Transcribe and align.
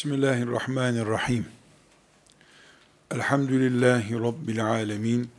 Bismillahirrahmanirrahim. 0.00 1.46
Elhamdülillahi 3.10 4.14
Rabbil 4.14 4.66
alemin. 4.66 5.30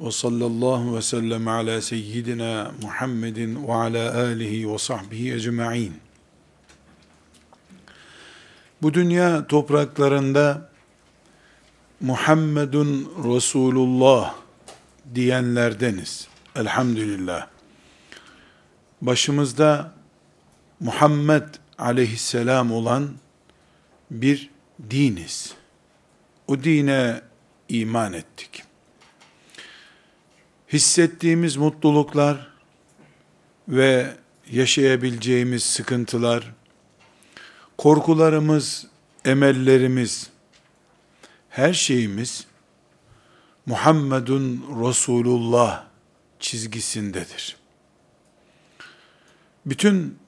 Ve 0.00 0.12
sallallahu 0.12 0.96
ve 0.96 1.02
sellem 1.02 1.48
ala 1.48 1.80
seyyidina 1.80 2.72
Muhammedin 2.82 3.68
ve 3.68 3.72
ala 3.72 4.18
alihi 4.18 4.72
ve 4.72 4.78
sahbihi 4.78 5.34
ecma'in. 5.34 5.94
Bu 8.82 8.94
dünya 8.94 9.46
topraklarında 9.46 10.70
Muhammedun 12.00 13.12
Resulullah 13.34 14.34
diyenlerdeniz. 15.14 16.28
Elhamdülillah. 16.56 17.46
Başımızda 19.02 19.92
Muhammed 20.80 21.48
aleyhisselam 21.78 22.72
olan 22.72 23.10
bir 24.10 24.50
diniz. 24.90 25.54
O 26.46 26.64
dine 26.64 27.20
iman 27.68 28.12
ettik. 28.12 28.62
Hissettiğimiz 30.72 31.56
mutluluklar 31.56 32.48
ve 33.68 34.14
yaşayabileceğimiz 34.50 35.62
sıkıntılar, 35.62 36.54
korkularımız, 37.78 38.86
emellerimiz, 39.24 40.30
her 41.50 41.72
şeyimiz 41.72 42.46
Muhammedun 43.66 44.64
Resulullah 44.88 45.84
çizgisindedir. 46.40 47.56
Bütün 49.66 50.18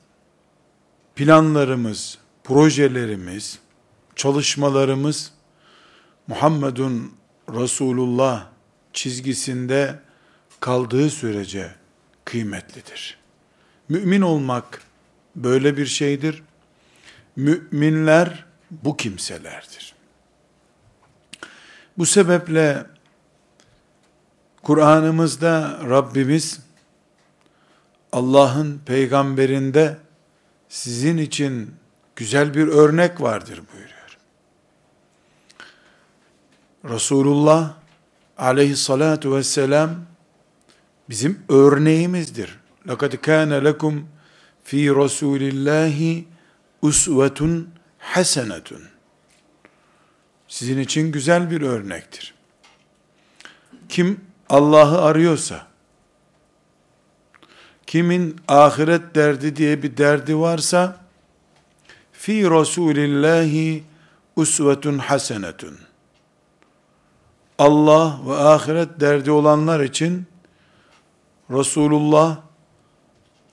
planlarımız, 1.17 2.19
projelerimiz, 2.45 3.59
çalışmalarımız 4.21 5.33
Muhammedun 6.27 7.15
Resulullah 7.49 8.47
çizgisinde 8.93 9.99
kaldığı 10.61 11.11
sürece 11.11 11.75
kıymetlidir. 12.25 13.19
Mümin 13.89 14.21
olmak 14.21 14.83
böyle 15.37 15.77
bir 15.77 15.87
şeydir. 15.87 16.43
Müminler 17.37 18.45
bu 18.71 18.97
kimselerdir. 18.97 19.95
Bu 21.99 22.07
sebeple 22.07 22.87
Kur'an'ımızda 24.63 25.81
Rabbimiz 25.89 26.61
Allah'ın 28.13 28.81
peygamberinde 28.87 29.97
sizin 30.69 31.19
için 31.19 31.75
güzel 32.17 32.55
bir 32.55 32.67
örnek 32.67 33.21
vardır 33.21 33.61
buyuruyor. 33.73 33.90
Resulullah 36.90 37.74
aleyhissalatu 38.38 39.36
vesselam 39.36 39.96
bizim 41.10 41.44
örneğimizdir. 41.50 42.60
لَقَدْ 42.88 43.16
كَانَ 43.16 43.52
لَكُمْ 43.70 44.04
ف۪ي 44.66 44.90
رَسُولِ 44.90 45.52
اللّٰهِ 45.52 46.24
usvetun 46.82 47.70
hasenetun. 48.00 48.82
Sizin 50.48 50.80
için 50.80 51.12
güzel 51.12 51.52
bir 51.52 51.62
örnektir. 51.62 52.34
Kim 53.90 54.22
Allah'ı 54.50 55.02
arıyorsa, 55.02 55.68
kimin 57.88 58.36
ahiret 58.48 59.16
derdi 59.16 59.56
diye 59.56 59.84
bir 59.84 59.98
derdi 59.98 60.38
varsa, 60.38 61.06
fi 62.12 62.52
Resulillahi 62.52 63.84
usvetun 64.36 64.98
hasenetun. 64.98 65.78
Allah 67.61 68.19
ve 68.27 68.35
ahiret 68.35 69.01
derdi 69.01 69.31
olanlar 69.31 69.81
için 69.81 70.27
Resulullah 71.51 72.39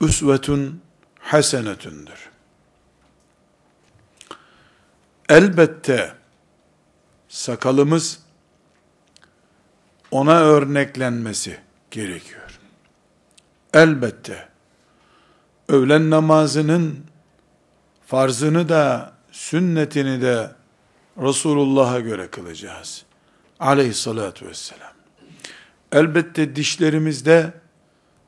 üsvetun 0.00 0.80
hasenetundur. 1.20 2.30
Elbette 5.28 6.14
sakalımız 7.28 8.20
ona 10.10 10.40
örneklenmesi 10.40 11.58
gerekiyor. 11.90 12.60
Elbette 13.74 14.48
öğlen 15.68 16.10
namazının 16.10 17.04
farzını 18.06 18.68
da 18.68 19.12
sünnetini 19.32 20.22
de 20.22 20.52
Resulullah'a 21.18 22.00
göre 22.00 22.28
kılacağız. 22.28 23.07
Aleyhissalatu 23.60 24.46
vesselam. 24.46 24.92
Elbette 25.92 26.56
dişlerimizde 26.56 27.52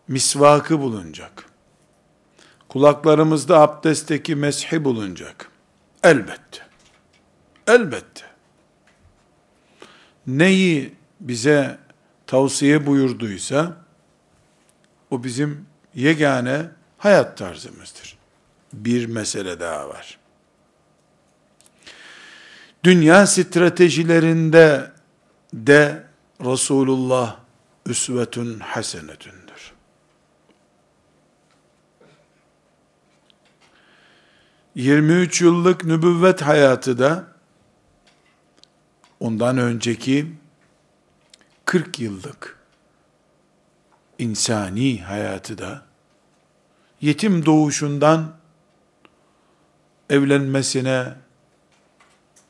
misvakı 0.09 0.81
bulunacak. 0.81 1.45
Kulaklarımızda 2.69 3.61
abdestteki 3.61 4.37
meshi 4.37 4.85
bulunacak. 4.85 5.51
Elbette. 6.03 6.59
Elbette. 7.67 8.23
Neyi 10.27 10.95
bize 11.21 11.79
tavsiye 12.27 12.87
buyurduysa, 12.87 13.77
o 15.11 15.25
bizim 15.25 15.67
yegane 15.95 16.63
hayat 16.99 17.39
tarzımızdır 17.39 18.21
bir 18.73 19.07
mesele 19.07 19.61
daha 19.61 19.89
var. 19.89 20.19
Dünya 22.85 23.27
stratejilerinde 23.27 24.91
de 25.55 26.07
Resulullah 26.45 27.37
üsvetün 27.87 28.61
hasenetündür. 28.61 29.73
Yirmi 34.75 35.13
üç 35.13 35.41
yıllık 35.41 35.85
nübüvvet 35.85 36.43
hayatı 36.43 36.99
da 36.99 37.27
ondan 39.21 39.59
önceki 39.59 40.33
40 41.65 41.99
yıllık 42.01 42.59
insani 44.19 45.03
hayatı 45.03 45.59
da 45.59 45.83
yetim 47.01 47.47
doğuşundan 47.47 48.37
evlenmesine, 50.11 51.15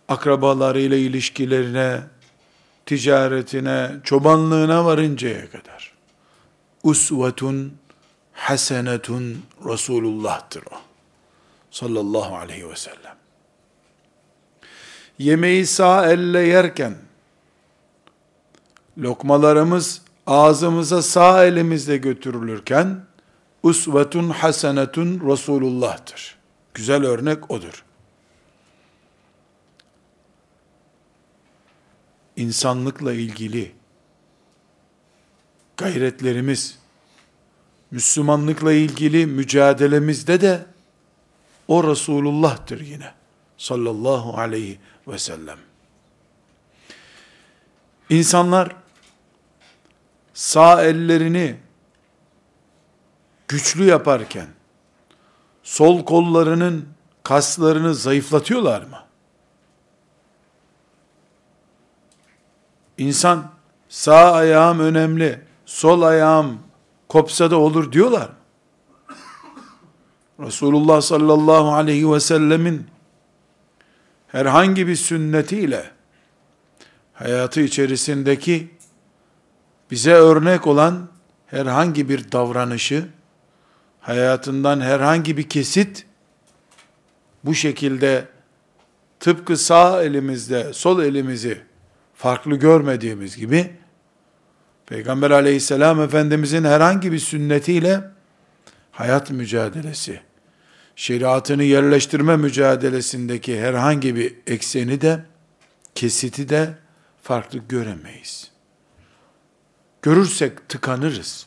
akrabalarıyla 0.09 0.97
ilişkilerine, 0.97 2.01
ticaretine, 2.91 3.91
çobanlığına 4.05 4.85
varıncaya 4.85 5.51
kadar. 5.51 5.93
Usvetun 6.83 7.73
hasenetun 8.33 9.43
Resulullah'tır 9.65 10.63
o. 10.63 10.77
Sallallahu 11.71 12.37
aleyhi 12.37 12.71
ve 12.71 12.77
sellem. 12.77 13.15
Yemeği 15.19 15.67
sağ 15.67 16.11
elle 16.11 16.41
yerken, 16.41 16.95
lokmalarımız 18.99 20.03
ağzımıza 20.27 21.03
sağ 21.03 21.45
elimizle 21.45 21.97
götürülürken, 21.97 23.05
usvetun 23.63 24.31
hasenetun 24.31 25.31
Resulullah'tır. 25.31 26.39
Güzel 26.75 27.05
örnek 27.07 27.51
odur. 27.51 27.85
İnsanlıkla 32.41 33.13
ilgili 33.13 33.73
gayretlerimiz, 35.77 36.79
Müslümanlıkla 37.91 38.73
ilgili 38.73 39.27
mücadelemizde 39.27 40.41
de 40.41 40.67
o 41.69 41.91
Resulullah'tır 41.91 42.81
yine. 42.81 43.15
Sallallahu 43.59 44.39
aleyhi 44.39 44.79
ve 45.09 45.19
sellem. 45.19 45.59
İnsanlar 48.11 48.77
sağ 50.35 50.85
ellerini 50.85 51.57
güçlü 53.49 53.85
yaparken 53.85 54.49
sol 55.63 56.05
kollarının 56.05 56.89
kaslarını 57.23 57.95
zayıflatıyorlar 57.95 58.83
mı? 58.83 59.10
İnsan 63.01 63.51
sağ 63.89 64.33
ayağım 64.33 64.81
önemli, 64.81 65.41
sol 65.67 66.03
ayağım 66.03 66.59
kopsa 67.09 67.51
da 67.51 67.57
olur 67.59 67.93
diyorlar. 67.93 68.29
Resulullah 70.41 71.01
sallallahu 71.01 71.73
aleyhi 71.73 72.13
ve 72.13 72.21
sellemin 72.21 72.87
herhangi 74.29 74.87
bir 74.87 74.97
sünnetiyle 74.97 75.91
hayatı 77.13 77.61
içerisindeki 77.61 78.71
bize 79.91 80.13
örnek 80.13 80.67
olan 80.67 81.09
herhangi 81.47 82.09
bir 82.09 82.33
davranışı 82.33 83.09
hayatından 84.01 84.81
herhangi 84.81 85.37
bir 85.37 85.49
kesit 85.49 86.07
bu 87.45 87.55
şekilde 87.55 88.29
tıpkı 89.21 89.57
sağ 89.57 90.03
elimizde 90.03 90.73
sol 90.73 91.03
elimizi 91.03 91.70
farklı 92.21 92.57
görmediğimiz 92.57 93.37
gibi 93.37 93.71
Peygamber 94.87 95.31
aleyhisselam 95.31 96.01
efendimizin 96.01 96.65
herhangi 96.65 97.13
bir 97.13 97.19
sünnetiyle 97.19 98.11
hayat 98.93 99.31
mücadelesi, 99.31 100.21
şeriatını 100.97 101.63
yerleştirme 101.63 102.37
mücadelesindeki 102.37 103.61
herhangi 103.61 104.17
bir 104.17 104.35
ekseni 104.47 105.01
de, 105.01 105.25
kesiti 105.95 106.49
de 106.49 106.75
farklı 107.23 107.59
göremeyiz. 107.59 108.51
Görürsek 110.03 110.69
tıkanırız. 110.69 111.47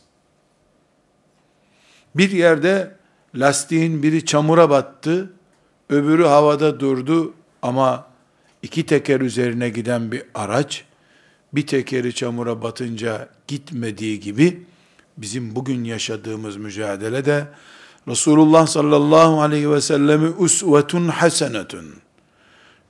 Bir 2.16 2.32
yerde 2.32 2.96
lastiğin 3.36 4.04
biri 4.04 4.26
çamura 4.26 4.70
battı, 4.70 5.34
öbürü 5.90 6.26
havada 6.26 6.80
durdu 6.80 7.34
ama 7.62 8.13
iki 8.64 8.86
teker 8.86 9.22
üzerine 9.22 9.70
giden 9.70 10.12
bir 10.12 10.24
araç, 10.36 10.84
bir 11.54 11.68
tekeri 11.68 12.16
çamura 12.16 12.62
batınca 12.62 13.30
gitmediği 13.48 14.20
gibi, 14.20 14.64
bizim 15.18 15.56
bugün 15.56 15.84
yaşadığımız 15.84 16.58
mücadelede, 16.58 17.48
Resulullah 18.08 18.68
sallallahu 18.68 19.42
aleyhi 19.42 19.72
ve 19.72 19.82
sellemi 19.82 20.30
usvetun 20.30 21.08
hasenetun, 21.08 21.86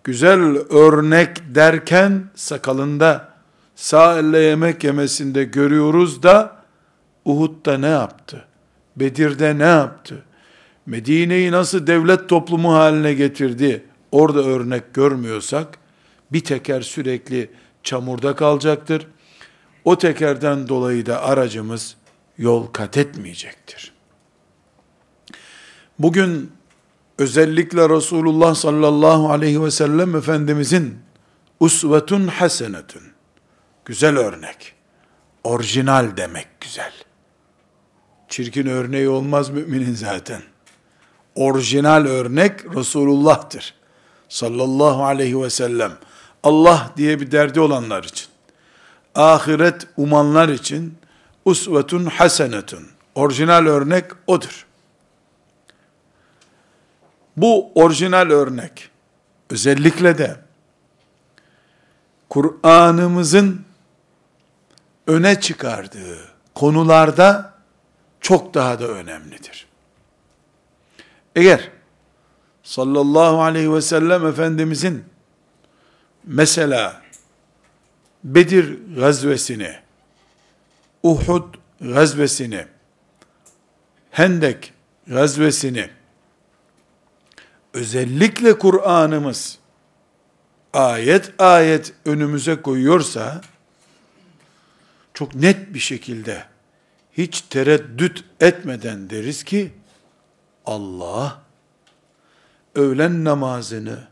güzel 0.03 0.39
örnek 0.69 1.55
derken 1.55 2.23
sakalında, 2.35 3.33
sağ 3.75 4.19
elle 4.19 4.39
yemek 4.39 4.83
yemesinde 4.83 5.43
görüyoruz 5.43 6.23
da, 6.23 6.63
Uhud'da 7.25 7.77
ne 7.77 7.87
yaptı? 7.87 8.45
Bedir'de 8.95 9.57
ne 9.57 9.63
yaptı? 9.63 10.23
Medine'yi 10.85 11.51
nasıl 11.51 11.87
devlet 11.87 12.29
toplumu 12.29 12.73
haline 12.73 13.13
getirdi? 13.13 13.83
Orada 14.13 14.43
örnek 14.43 14.93
görmüyorsak, 14.93 15.77
bir 16.31 16.43
teker 16.43 16.81
sürekli 16.81 17.51
çamurda 17.83 18.35
kalacaktır. 18.35 19.07
O 19.85 19.97
tekerden 19.97 20.67
dolayı 20.67 21.05
da 21.05 21.23
aracımız 21.23 21.95
yol 22.37 22.67
kat 22.67 22.97
etmeyecektir. 22.97 23.93
Bugün 25.99 26.51
özellikle 27.17 27.89
Resulullah 27.89 28.55
sallallahu 28.55 29.31
aleyhi 29.31 29.63
ve 29.63 29.71
sellem 29.71 30.15
Efendimizin 30.15 30.99
usvetun 31.59 32.27
hasenetun, 32.27 33.03
güzel 33.85 34.17
örnek, 34.17 34.75
orijinal 35.43 36.17
demek 36.17 36.47
güzel. 36.61 36.93
Çirkin 38.29 38.67
örneği 38.67 39.09
olmaz 39.09 39.49
müminin 39.49 39.93
zaten. 39.93 40.41
Orijinal 41.35 42.05
örnek 42.05 42.75
Resulullah'tır. 42.75 43.82
Sallallahu 44.33 45.05
aleyhi 45.05 45.41
ve 45.41 45.49
sellem. 45.49 45.97
Allah 46.43 46.91
diye 46.97 47.19
bir 47.19 47.31
derdi 47.31 47.59
olanlar 47.59 48.03
için. 48.03 48.27
Ahiret 49.15 49.87
umanlar 49.97 50.49
için 50.49 50.97
usvetun 51.45 52.05
hasenetun. 52.05 52.87
Orijinal 53.15 53.65
örnek 53.65 54.05
odur. 54.27 54.65
Bu 57.37 57.71
orijinal 57.75 58.29
örnek 58.29 58.89
özellikle 59.49 60.17
de 60.17 60.35
Kur'an'ımızın 62.29 63.65
öne 65.07 65.39
çıkardığı 65.39 66.17
konularda 66.55 67.53
çok 68.21 68.53
daha 68.53 68.79
da 68.79 68.87
önemlidir. 68.87 69.67
Eğer 71.35 71.72
sallallahu 72.63 73.41
aleyhi 73.41 73.73
ve 73.73 73.81
sellem 73.81 74.25
Efendimizin 74.25 75.03
mesela 76.23 77.03
Bedir 78.23 78.95
gazvesini, 78.95 79.75
Uhud 81.03 81.53
gazvesini, 81.81 82.65
Hendek 84.11 84.73
gazvesini, 85.07 85.89
özellikle 87.73 88.57
Kur'an'ımız 88.57 89.59
ayet 90.73 91.41
ayet 91.41 91.93
önümüze 92.05 92.61
koyuyorsa, 92.61 93.41
çok 95.13 95.35
net 95.35 95.73
bir 95.73 95.79
şekilde 95.79 96.43
hiç 97.17 97.41
tereddüt 97.41 98.25
etmeden 98.39 99.09
deriz 99.09 99.43
ki 99.43 99.73
Allah 100.65 101.42
öğlen 102.75 103.23
namazını 103.23 104.07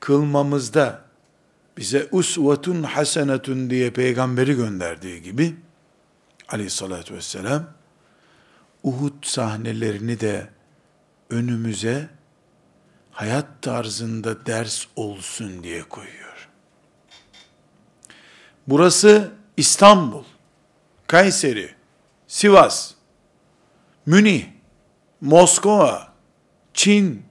kılmamızda 0.00 1.00
bize 1.76 2.08
usvetun 2.12 2.82
hasenetun 2.82 3.70
diye 3.70 3.90
peygamberi 3.90 4.54
gönderdiği 4.56 5.22
gibi 5.22 5.56
aleyhissalatü 6.48 7.14
vesselam 7.14 7.64
Uhud 8.82 9.12
sahnelerini 9.22 10.20
de 10.20 10.48
önümüze 11.30 12.08
hayat 13.10 13.62
tarzında 13.62 14.46
ders 14.46 14.86
olsun 14.96 15.62
diye 15.62 15.82
koyuyor. 15.82 16.48
Burası 18.66 19.32
İstanbul. 19.56 20.24
Kayseri, 21.06 21.74
Sivas, 22.26 22.94
Münih, 24.06 24.46
Moskova, 25.20 26.12
Çin. 26.74 27.23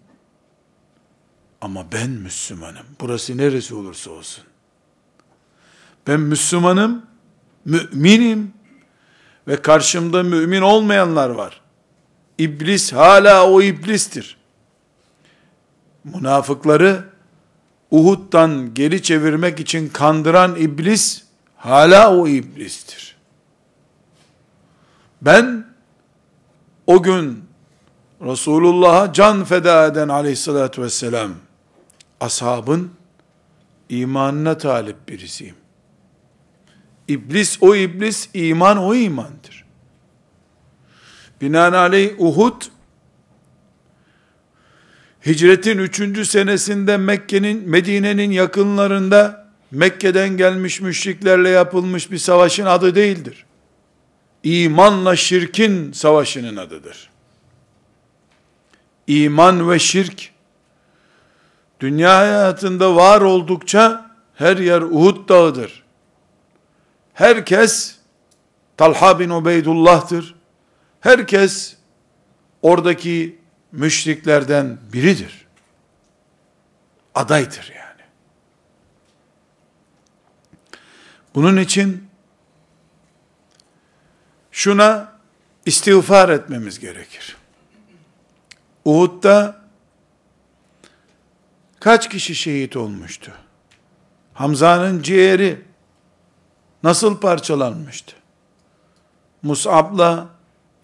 Ama 1.64 1.86
ben 1.92 2.10
Müslümanım. 2.10 2.86
Burası 3.02 3.38
neresi 3.38 3.76
olursa 3.76 4.12
olsun. 4.12 4.44
Ben 6.08 6.20
Müslümanım, 6.20 7.06
müminim 7.66 8.54
ve 9.48 9.62
karşımda 9.62 10.24
mümin 10.24 10.62
olmayanlar 10.62 11.30
var. 11.30 11.62
İblis 12.38 12.94
hala 12.94 13.50
o 13.50 13.62
iblistir. 13.62 14.38
Münafıkları 16.04 17.06
Uhud'dan 17.92 18.74
geri 18.74 19.04
çevirmek 19.04 19.60
için 19.60 19.90
kandıran 19.90 20.56
iblis 20.56 21.24
hala 21.56 22.18
o 22.18 22.28
iblistir. 22.28 23.16
Ben 25.22 25.68
o 26.88 27.04
gün 27.04 27.44
Resulullah'a 28.22 29.14
can 29.14 29.44
feda 29.44 29.86
eden 29.86 30.08
aleyhissalatü 30.08 30.82
vesselam 30.82 31.32
ashabın 32.24 32.92
imanına 33.90 34.58
talip 34.58 35.10
birisiyim. 35.10 35.56
İblis 37.08 37.58
o 37.62 37.76
iblis, 37.76 38.30
iman 38.34 38.78
o 38.78 38.96
imandır. 38.96 39.66
Binaenaleyh 41.42 42.12
Uhud, 42.18 42.62
hicretin 45.26 45.78
üçüncü 45.78 46.26
senesinde 46.26 46.98
Mekke'nin, 46.98 47.70
Medine'nin 47.70 48.32
yakınlarında 48.32 49.48
Mekke'den 49.72 50.38
gelmiş 50.38 50.82
müşriklerle 50.82 51.50
yapılmış 51.50 52.12
bir 52.12 52.18
savaşın 52.18 52.66
adı 52.66 52.96
değildir 52.96 53.46
imanla 54.44 55.16
şirkin 55.16 55.92
savaşının 55.92 56.56
adıdır. 56.56 57.10
İman 59.08 59.70
ve 59.70 59.80
şirk 59.80 60.33
dünya 61.84 62.18
hayatında 62.18 62.96
var 62.96 63.22
oldukça 63.22 64.12
her 64.36 64.58
yer 64.58 64.82
Uhud 64.82 65.30
dağıdır. 65.30 65.84
Herkes 67.14 67.98
Talha 68.78 69.20
bin 69.20 69.30
Ubeydullah'tır. 69.30 70.36
Herkes 71.02 71.78
oradaki 72.62 73.40
müşriklerden 73.72 74.78
biridir. 74.94 75.46
Adaydır 77.16 77.72
yani. 77.76 78.02
Bunun 81.36 81.58
için 81.58 82.08
şuna 84.52 85.14
istiğfar 85.66 86.30
etmemiz 86.30 86.80
gerekir. 86.80 87.38
Uhud'da 88.86 89.63
kaç 91.84 92.10
kişi 92.10 92.36
şehit 92.36 92.76
olmuştu? 92.78 93.32
Hamza'nın 94.34 95.02
ciğeri 95.02 95.62
nasıl 96.84 97.20
parçalanmıştı? 97.20 98.16
Mus'ab'la 99.42 100.28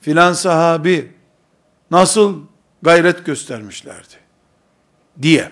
filan 0.01 0.33
sahabi 0.33 1.11
nasıl 1.91 2.41
gayret 2.81 3.25
göstermişlerdi? 3.25 4.15
Diye. 5.21 5.51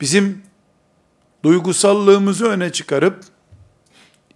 Bizim 0.00 0.42
duygusallığımızı 1.44 2.46
öne 2.46 2.72
çıkarıp 2.72 3.24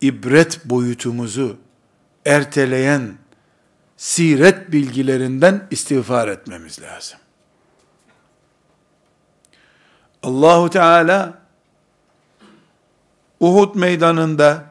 ibret 0.00 0.64
boyutumuzu 0.64 1.57
erteleyen 2.26 3.14
siret 3.97 4.73
bilgilerinden 4.73 5.67
istiğfar 5.71 6.29
etmemiz 6.29 6.83
lazım. 6.83 7.19
Allahu 10.23 10.71
Teala 10.71 11.38
Uhud 13.41 13.75
meydanında 13.75 14.64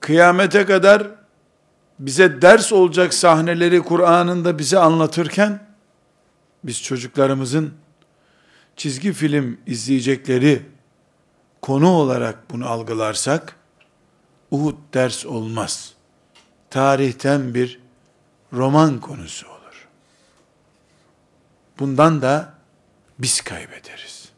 kıyamete 0.00 0.66
kadar 0.66 1.06
bize 1.98 2.42
ders 2.42 2.72
olacak 2.72 3.14
sahneleri 3.14 3.82
Kur'an'ında 3.82 4.58
bize 4.58 4.78
anlatırken 4.78 5.66
biz 6.64 6.82
çocuklarımızın 6.82 7.74
çizgi 8.76 9.12
film 9.12 9.58
izleyecekleri 9.66 10.62
konu 11.62 11.88
olarak 11.90 12.50
bunu 12.50 12.68
algılarsak 12.68 13.56
Uhud 14.50 14.76
ders 14.94 15.26
olmaz. 15.26 15.94
Tarihten 16.70 17.54
bir 17.54 17.80
roman 18.52 19.00
konusu 19.00 19.46
olur. 19.46 19.88
Bundan 21.78 22.22
da 22.22 22.53
biz 23.18 23.40
kaybederiz. 23.40 24.28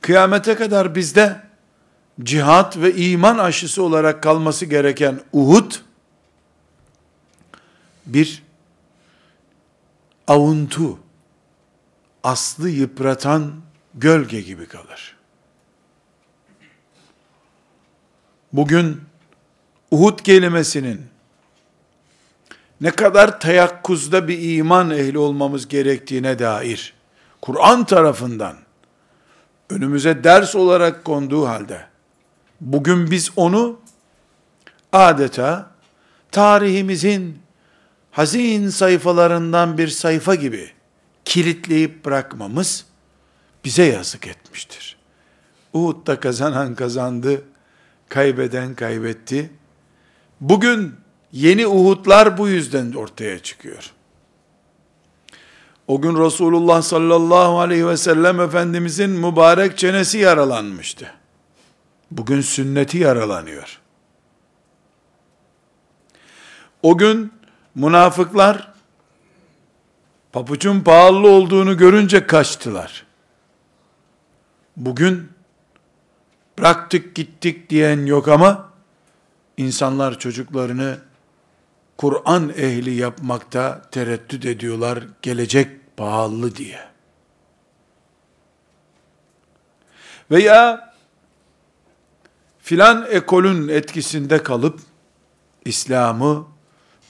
Kıyamete 0.00 0.54
kadar 0.54 0.94
bizde 0.94 1.42
cihat 2.22 2.76
ve 2.76 2.94
iman 2.94 3.38
aşısı 3.38 3.82
olarak 3.82 4.22
kalması 4.22 4.66
gereken 4.66 5.20
Uhud 5.32 5.72
bir 8.06 8.42
avuntu, 10.26 10.98
aslı 12.22 12.68
yıpratan 12.68 13.60
gölge 13.94 14.40
gibi 14.40 14.68
kalır. 14.68 15.16
Bugün 18.52 19.00
Uhud 19.90 20.18
kelimesinin 20.18 21.13
ne 22.80 22.90
kadar 22.90 23.40
teyakkuzda 23.40 24.28
bir 24.28 24.56
iman 24.56 24.90
ehli 24.90 25.18
olmamız 25.18 25.68
gerektiğine 25.68 26.38
dair 26.38 26.94
Kur'an 27.42 27.84
tarafından 27.84 28.56
önümüze 29.70 30.24
ders 30.24 30.54
olarak 30.54 31.04
konduğu 31.04 31.46
halde 31.46 31.86
bugün 32.60 33.10
biz 33.10 33.30
onu 33.36 33.80
adeta 34.92 35.70
tarihimizin 36.32 37.38
hazin 38.10 38.68
sayfalarından 38.68 39.78
bir 39.78 39.88
sayfa 39.88 40.34
gibi 40.34 40.70
kilitleyip 41.24 42.04
bırakmamız 42.04 42.86
bize 43.64 43.84
yazık 43.84 44.26
etmiştir. 44.26 44.96
Uhud'da 45.72 46.20
kazanan 46.20 46.74
kazandı, 46.74 47.42
kaybeden 48.08 48.74
kaybetti. 48.74 49.50
Bugün 50.40 50.94
yeni 51.34 51.66
Uhud'lar 51.66 52.38
bu 52.38 52.48
yüzden 52.48 52.92
ortaya 52.92 53.38
çıkıyor. 53.38 53.92
O 55.86 56.00
gün 56.00 56.24
Resulullah 56.24 56.82
sallallahu 56.82 57.60
aleyhi 57.60 57.86
ve 57.86 57.96
sellem 57.96 58.40
Efendimizin 58.40 59.10
mübarek 59.10 59.78
çenesi 59.78 60.18
yaralanmıştı. 60.18 61.12
Bugün 62.10 62.40
sünneti 62.40 62.98
yaralanıyor. 62.98 63.80
O 66.82 66.98
gün 66.98 67.32
münafıklar 67.74 68.72
papucun 70.32 70.80
pahalı 70.80 71.28
olduğunu 71.28 71.76
görünce 71.76 72.26
kaçtılar. 72.26 73.06
Bugün 74.76 75.28
bıraktık 76.58 77.14
gittik 77.14 77.70
diyen 77.70 78.06
yok 78.06 78.28
ama 78.28 78.68
insanlar 79.56 80.18
çocuklarını 80.18 80.98
Kur'an 81.96 82.48
ehli 82.56 82.94
yapmakta 82.94 83.82
tereddüt 83.90 84.44
ediyorlar 84.44 85.04
gelecek 85.22 85.96
pahalı 85.96 86.56
diye. 86.56 86.80
Veya 90.30 90.94
filan 92.58 93.06
ekolün 93.10 93.68
etkisinde 93.68 94.42
kalıp 94.42 94.80
İslam'ı 95.64 96.46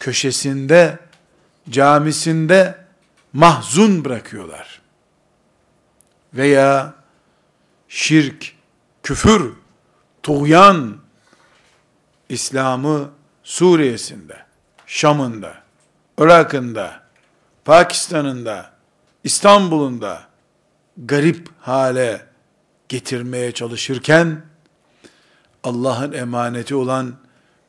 köşesinde, 0.01 0.99
camisinde 1.71 2.85
mahzun 3.33 4.05
bırakıyorlar. 4.05 4.83
Veya 6.35 6.95
şirk, 7.89 8.57
küfür, 9.03 9.53
tuğyan 10.23 10.97
İslam'ı 12.29 13.11
Suriye'sinde, 13.43 14.44
Şam'ında, 14.95 15.55
Irak'ında, 16.19 17.03
Pakistan'ında, 17.65 18.71
İstanbul'unda 19.25 20.23
garip 20.97 21.49
hale 21.61 22.27
getirmeye 22.89 23.53
çalışırken 23.53 24.43
Allah'ın 25.65 26.13
emaneti 26.13 26.75
olan 26.75 27.15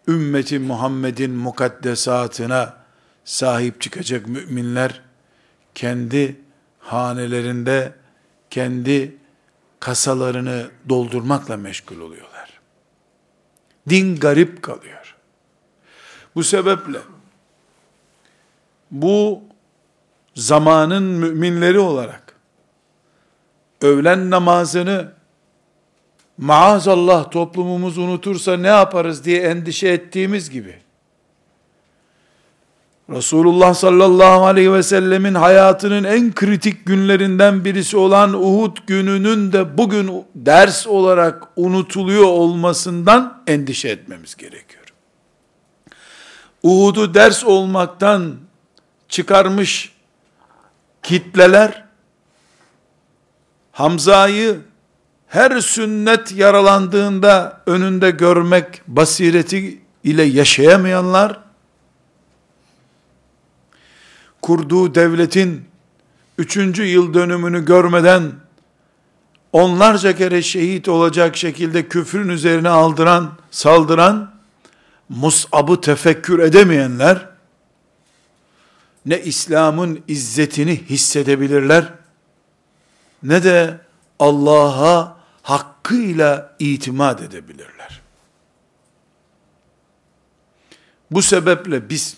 ümmeti 0.08 0.60
Muhammed'in 0.60 1.32
mukaddesatına 1.32 2.78
sahip 3.24 3.82
çıkacak 3.82 4.28
müminler 4.28 5.02
kendi 5.76 6.42
hanelerinde 6.80 7.96
kendi 8.50 9.18
kasalarını 9.80 10.72
doldurmakla 10.90 11.58
meşgul 11.58 12.00
oluyorlar. 12.00 12.60
Din 13.90 14.20
garip 14.20 14.64
kalıyor. 14.64 15.16
Bu 16.36 16.44
sebeple 16.44 17.00
bu 18.92 19.42
zamanın 20.36 21.04
müminleri 21.04 21.80
olarak 21.80 22.36
öğlen 23.82 24.30
namazını 24.30 25.12
maazallah 26.38 27.32
toplumumuz 27.32 27.98
unutursa 27.98 28.58
ne 28.58 28.68
yaparız 28.68 29.26
diye 29.26 29.42
endişe 29.42 29.88
ettiğimiz 29.88 30.50
gibi 30.50 30.86
Resulullah 33.10 33.74
sallallahu 33.74 34.46
aleyhi 34.46 34.74
ve 34.74 34.84
sellemin 34.84 35.36
hayatının 35.36 36.04
en 36.04 36.34
kritik 36.34 36.86
günlerinden 36.86 37.66
birisi 37.66 37.98
olan 37.98 38.34
Uhud 38.34 38.78
gününün 38.88 39.52
de 39.52 39.78
bugün 39.78 40.26
ders 40.36 40.88
olarak 40.88 41.44
unutuluyor 41.56 42.24
olmasından 42.24 43.44
endişe 43.48 43.90
etmemiz 43.90 44.36
gerekiyor. 44.36 44.84
Uhud'u 46.64 47.14
ders 47.14 47.44
olmaktan 47.44 48.36
çıkarmış 49.10 49.92
kitleler 51.04 51.86
Hamza'yı 53.72 54.60
her 55.28 55.60
sünnet 55.60 56.32
yaralandığında 56.32 57.62
önünde 57.66 58.12
görmek 58.12 58.82
basireti 58.88 59.82
ile 60.04 60.24
yaşayamayanlar 60.24 61.40
kurduğu 64.42 64.96
devletin 64.96 65.66
üçüncü 66.38 66.84
yıl 66.84 67.14
dönümünü 67.14 67.66
görmeden 67.66 68.32
onlarca 69.54 70.16
kere 70.16 70.42
şehit 70.42 70.88
olacak 70.88 71.38
şekilde 71.38 71.88
küfrün 71.88 72.30
üzerine 72.30 72.70
aldıran, 72.70 73.32
saldıran, 73.52 74.32
Mus'ab'ı 75.10 75.82
tefekkür 75.82 76.40
edemeyenler, 76.40 77.30
ne 79.06 79.22
İslam'ın 79.22 80.04
izzetini 80.08 80.86
hissedebilirler, 80.90 81.94
ne 83.24 83.44
de 83.44 83.80
Allah'a 84.20 85.18
hakkıyla 85.42 86.56
itimat 86.60 87.22
edebilirler. 87.22 88.02
Bu 91.12 91.22
sebeple 91.22 91.90
biz 91.90 92.18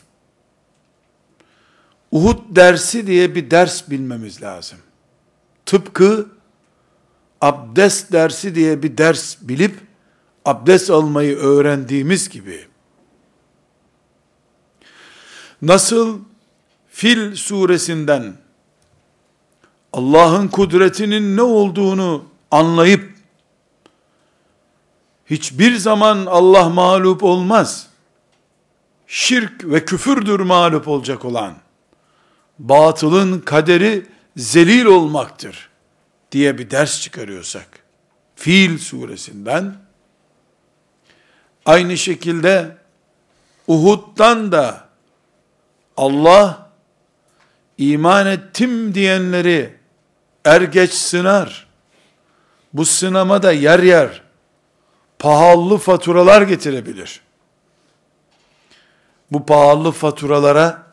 Uhud 2.11 2.55
dersi 2.55 3.07
diye 3.07 3.35
bir 3.35 3.51
ders 3.51 3.89
bilmemiz 3.89 4.41
lazım. 4.41 4.77
Tıpkı 5.65 6.27
abdest 7.41 8.11
dersi 8.11 8.55
diye 8.55 8.83
bir 8.83 8.97
ders 8.97 9.37
bilip 9.41 9.79
abdest 10.45 10.89
almayı 10.89 11.37
öğrendiğimiz 11.37 12.29
gibi 12.29 12.67
nasıl 15.61 16.19
Fil 16.97 17.35
suresinden 17.35 18.37
Allah'ın 19.93 20.47
kudretinin 20.47 21.37
ne 21.37 21.41
olduğunu 21.41 22.25
anlayıp 22.51 23.13
hiçbir 25.25 25.75
zaman 25.75 26.25
Allah 26.25 26.69
mağlup 26.69 27.23
olmaz. 27.23 27.87
Şirk 29.07 29.65
ve 29.65 29.85
küfürdür 29.85 30.39
mağlup 30.39 30.87
olacak 30.87 31.25
olan 31.25 31.53
batılın 32.59 33.39
kaderi 33.39 34.05
zelil 34.37 34.85
olmaktır 34.85 35.69
diye 36.31 36.57
bir 36.57 36.69
ders 36.69 37.01
çıkarıyorsak, 37.01 37.67
Fil 38.35 38.77
suresinden, 38.77 39.75
aynı 41.65 41.97
şekilde 41.97 42.77
Uhud'dan 43.67 44.51
da 44.51 44.87
Allah 45.97 46.66
iman 47.77 48.27
ettim 48.27 48.93
diyenleri 48.93 49.75
er 50.45 50.61
geç 50.61 50.93
sınar. 50.93 51.67
Bu 52.73 52.85
sınama 52.85 53.43
da 53.43 53.51
yer 53.51 53.79
yer 53.79 54.21
pahalı 55.19 55.77
faturalar 55.77 56.41
getirebilir. 56.41 57.21
Bu 59.31 59.45
pahalı 59.45 59.91
faturalara 59.91 60.83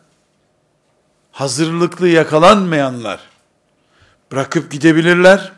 hazırlıklı 1.33 2.09
yakalanmayanlar 2.09 3.21
bırakıp 4.33 4.71
gidebilirler. 4.71 5.53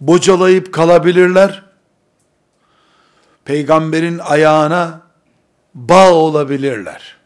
Bocalayıp 0.00 0.74
kalabilirler. 0.74 1.62
Peygamberin 3.44 4.18
ayağına 4.18 5.00
bağ 5.74 6.12
olabilirler. 6.12 7.19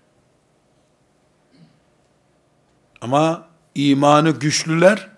Ama 3.05 3.45
imanı 3.75 4.31
güçlüler, 4.31 5.09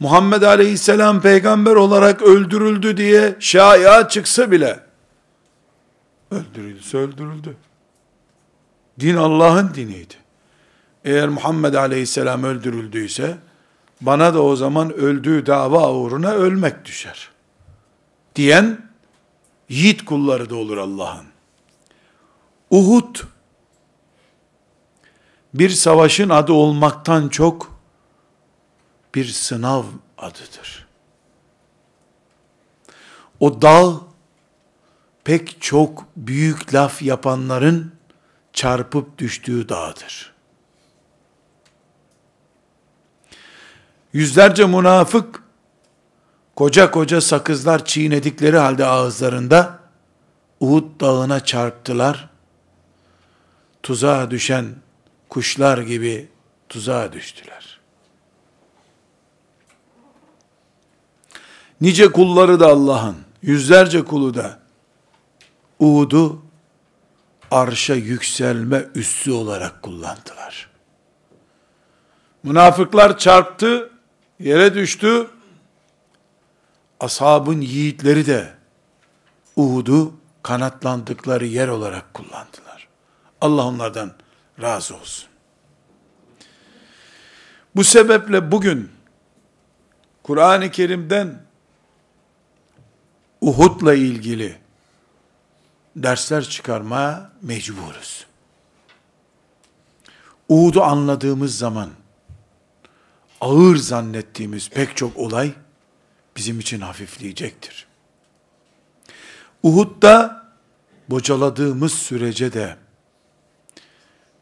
Muhammed 0.00 0.42
Aleyhisselam 0.42 1.20
peygamber 1.20 1.74
olarak 1.74 2.22
öldürüldü 2.22 2.96
diye 2.96 3.36
şaya 3.40 4.08
çıksa 4.08 4.50
bile, 4.50 4.80
öldürüldü, 6.30 6.96
öldürüldü. 6.96 7.56
Din 9.00 9.16
Allah'ın 9.16 9.74
diniydi. 9.74 10.14
Eğer 11.04 11.28
Muhammed 11.28 11.74
Aleyhisselam 11.74 12.44
öldürüldüyse, 12.44 13.36
bana 14.00 14.34
da 14.34 14.42
o 14.42 14.56
zaman 14.56 14.92
öldüğü 14.92 15.46
dava 15.46 15.92
uğruna 15.92 16.30
ölmek 16.30 16.84
düşer. 16.84 17.30
Diyen, 18.36 18.88
yiğit 19.68 20.04
kulları 20.04 20.50
da 20.50 20.56
olur 20.56 20.78
Allah'ın. 20.78 21.26
Uhud, 22.70 23.16
bir 25.54 25.70
savaşın 25.70 26.28
adı 26.28 26.52
olmaktan 26.52 27.28
çok, 27.28 27.80
bir 29.14 29.24
sınav 29.24 29.84
adıdır. 30.18 30.86
O 33.40 33.62
dağ, 33.62 33.92
pek 35.24 35.56
çok 35.60 36.04
büyük 36.16 36.74
laf 36.74 37.02
yapanların 37.02 37.92
çarpıp 38.52 39.18
düştüğü 39.18 39.68
dağdır. 39.68 40.34
Yüzlerce 44.12 44.66
münafık, 44.66 45.42
koca 46.56 46.90
koca 46.90 47.20
sakızlar 47.20 47.84
çiğnedikleri 47.84 48.58
halde 48.58 48.86
ağızlarında, 48.86 49.78
Uhud 50.60 51.00
dağına 51.00 51.44
çarptılar. 51.44 52.28
Tuzağa 53.82 54.30
düşen 54.30 54.83
kuşlar 55.28 55.78
gibi 55.78 56.28
tuzağa 56.68 57.12
düştüler. 57.12 57.80
Nice 61.80 62.12
kulları 62.12 62.60
da 62.60 62.66
Allah'ın, 62.66 63.16
yüzlerce 63.42 64.04
kulu 64.04 64.34
da 64.34 64.58
Uhud'u 65.78 66.42
arşa 67.50 67.94
yükselme 67.94 68.86
üssü 68.94 69.32
olarak 69.32 69.82
kullandılar. 69.82 70.70
Münafıklar 72.42 73.18
çarptı, 73.18 73.90
yere 74.40 74.74
düştü. 74.74 75.26
Ashabın 77.00 77.60
yiğitleri 77.60 78.26
de 78.26 78.54
Uhud'u 79.56 80.14
kanatlandıkları 80.42 81.46
yer 81.46 81.68
olarak 81.68 82.14
kullandılar. 82.14 82.88
Allah 83.40 83.66
onlardan 83.66 84.12
razı 84.62 84.96
olsun. 84.96 85.28
Bu 87.76 87.84
sebeple 87.84 88.52
bugün 88.52 88.90
Kur'an-ı 90.22 90.70
Kerim'den 90.70 91.42
Uhud'la 93.40 93.94
ilgili 93.94 94.58
dersler 95.96 96.44
çıkarmaya 96.44 97.30
mecburuz. 97.42 98.26
Uhud'u 100.48 100.82
anladığımız 100.82 101.58
zaman 101.58 101.90
ağır 103.40 103.76
zannettiğimiz 103.76 104.70
pek 104.70 104.96
çok 104.96 105.16
olay 105.16 105.52
bizim 106.36 106.60
için 106.60 106.80
hafifleyecektir. 106.80 107.86
Uhud'da 109.62 110.44
bocaladığımız 111.10 111.92
sürece 111.92 112.52
de 112.52 112.76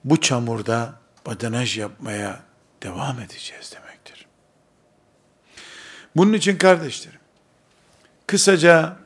bu 0.04 0.20
çamurda 0.20 0.94
badanaj 1.26 1.78
yapmaya 1.78 2.42
devam 2.82 3.20
edeceğiz 3.20 3.74
demektir. 3.74 4.26
Bunun 6.16 6.32
için 6.32 6.58
kardeşlerim, 6.58 7.20
kısaca 8.26 8.96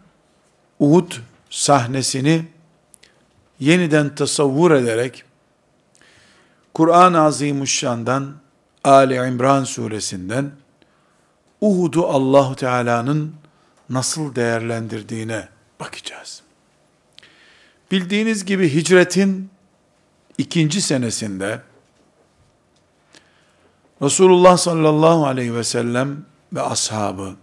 Uhud 0.78 1.12
sahnesini 1.50 2.44
yeniden 3.60 4.14
tasavvur 4.14 4.70
ederek 4.70 5.24
Kur'an-ı 6.74 7.20
Azimuşşan'dan 7.20 8.34
Ali 8.84 9.14
İmran 9.14 9.64
suresinden 9.64 10.50
Uhud'u 11.60 12.06
Allahu 12.06 12.56
Teala'nın 12.56 13.34
nasıl 13.90 14.34
değerlendirdiğine 14.34 15.48
bakacağız. 15.80 16.42
Bildiğiniz 17.90 18.44
gibi 18.44 18.74
hicretin 18.74 19.50
ikinci 20.38 20.82
senesinde 20.82 21.62
Resulullah 24.02 24.56
sallallahu 24.56 25.26
aleyhi 25.26 25.54
ve 25.54 25.64
sellem 25.64 26.24
ve 26.52 26.62
ashabı 26.62 27.34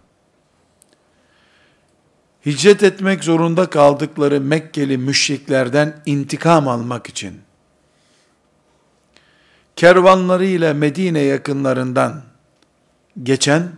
hicret 2.46 2.84
etmek 2.84 3.24
zorunda 3.24 3.70
kaldıkları 3.70 4.42
Mekkeli 4.42 4.98
müşriklerden 4.98 6.02
intikam 6.06 6.68
almak 6.68 7.08
için 7.08 7.42
kervanlarıyla 9.76 10.74
Medine 10.74 11.20
yakınlarından 11.20 12.22
geçen 13.24 13.72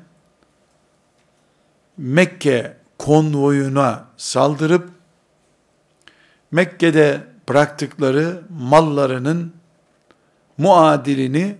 Mekke 1.97 2.77
konvoyuna 2.97 4.05
saldırıp 4.17 4.89
Mekke'de 6.51 7.34
bıraktıkları 7.49 8.41
mallarının 8.59 9.53
muadilini 10.57 11.55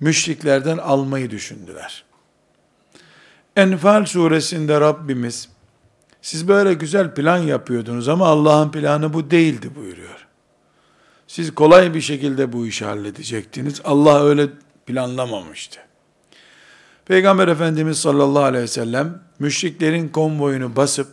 müşriklerden 0.00 0.78
almayı 0.78 1.30
düşündüler. 1.30 2.04
Enfal 3.56 4.04
suresinde 4.04 4.80
Rabbimiz 4.80 5.48
siz 6.22 6.48
böyle 6.48 6.74
güzel 6.74 7.14
plan 7.14 7.38
yapıyordunuz 7.38 8.08
ama 8.08 8.26
Allah'ın 8.26 8.70
planı 8.70 9.12
bu 9.12 9.30
değildi 9.30 9.70
buyuruyor. 9.76 10.26
Siz 11.26 11.54
kolay 11.54 11.94
bir 11.94 12.00
şekilde 12.00 12.52
bu 12.52 12.66
işi 12.66 12.84
halledecektiniz. 12.84 13.80
Allah 13.84 14.24
öyle 14.24 14.48
planlamamıştı. 14.86 15.80
Peygamber 17.06 17.48
Efendimiz 17.48 17.98
sallallahu 17.98 18.42
aleyhi 18.42 18.62
ve 18.62 18.68
sellem 18.68 19.22
müşriklerin 19.38 20.08
konvoyunu 20.08 20.76
basıp 20.76 21.08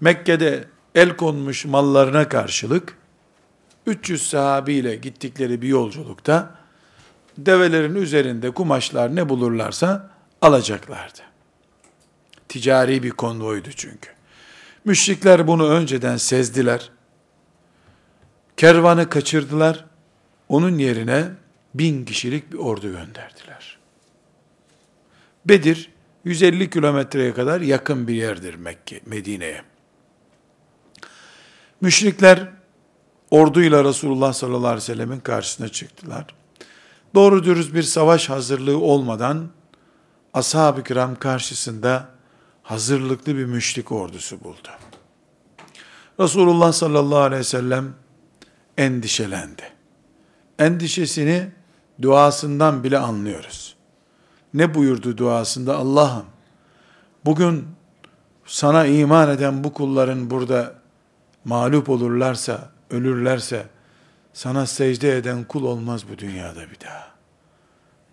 Mekke'de 0.00 0.64
el 0.96 1.16
konmuş 1.16 1.64
mallarına 1.64 2.28
karşılık 2.28 2.96
300 3.86 4.30
sahabiyle 4.30 4.96
gittikleri 4.96 5.62
bir 5.62 5.68
yolculukta 5.68 6.54
develerin 7.38 7.94
üzerinde 7.94 8.50
kumaşlar 8.50 9.16
ne 9.16 9.28
bulurlarsa 9.28 10.10
alacaklardı. 10.42 11.20
Ticari 12.48 13.02
bir 13.02 13.10
konvoydu 13.10 13.68
çünkü. 13.76 14.10
Müşrikler 14.84 15.46
bunu 15.46 15.68
önceden 15.68 16.16
sezdiler. 16.16 16.90
Kervanı 18.56 19.08
kaçırdılar. 19.08 19.84
Onun 20.48 20.78
yerine 20.78 21.24
bin 21.74 22.04
kişilik 22.04 22.52
bir 22.52 22.58
ordu 22.58 22.92
gönderdiler. 22.92 23.78
Bedir 25.46 25.90
150 26.24 26.70
kilometreye 26.70 27.34
kadar 27.34 27.60
yakın 27.60 28.08
bir 28.08 28.14
yerdir 28.14 28.54
Mekke, 28.54 29.00
Medine'ye. 29.06 29.75
Müşrikler 31.80 32.48
orduyla 33.30 33.84
Resulullah 33.84 34.32
sallallahu 34.32 34.66
aleyhi 34.66 34.76
ve 34.76 34.80
sellemin 34.80 35.20
karşısına 35.20 35.68
çıktılar. 35.68 36.26
Doğru 37.14 37.44
dürüst 37.44 37.74
bir 37.74 37.82
savaş 37.82 38.30
hazırlığı 38.30 38.78
olmadan 38.78 39.48
ashab-ı 40.34 40.84
kiram 40.84 41.16
karşısında 41.16 42.08
hazırlıklı 42.62 43.36
bir 43.36 43.44
müşrik 43.44 43.92
ordusu 43.92 44.44
buldu. 44.44 44.68
Resulullah 46.20 46.72
sallallahu 46.72 47.18
aleyhi 47.18 47.40
ve 47.40 47.44
sellem 47.44 47.94
endişelendi. 48.76 49.62
Endişesini 50.58 51.48
duasından 52.02 52.84
bile 52.84 52.98
anlıyoruz. 52.98 53.76
Ne 54.54 54.74
buyurdu 54.74 55.18
duasında? 55.18 55.76
Allah'ım 55.76 56.26
bugün 57.24 57.64
sana 58.46 58.86
iman 58.86 59.30
eden 59.30 59.64
bu 59.64 59.72
kulların 59.72 60.30
burada 60.30 60.74
mağlup 61.46 61.88
olurlarsa, 61.88 62.70
ölürlerse, 62.90 63.66
sana 64.32 64.66
secde 64.66 65.16
eden 65.16 65.44
kul 65.44 65.64
olmaz 65.64 66.04
bu 66.12 66.18
dünyada 66.18 66.60
bir 66.70 66.80
daha. 66.80 67.06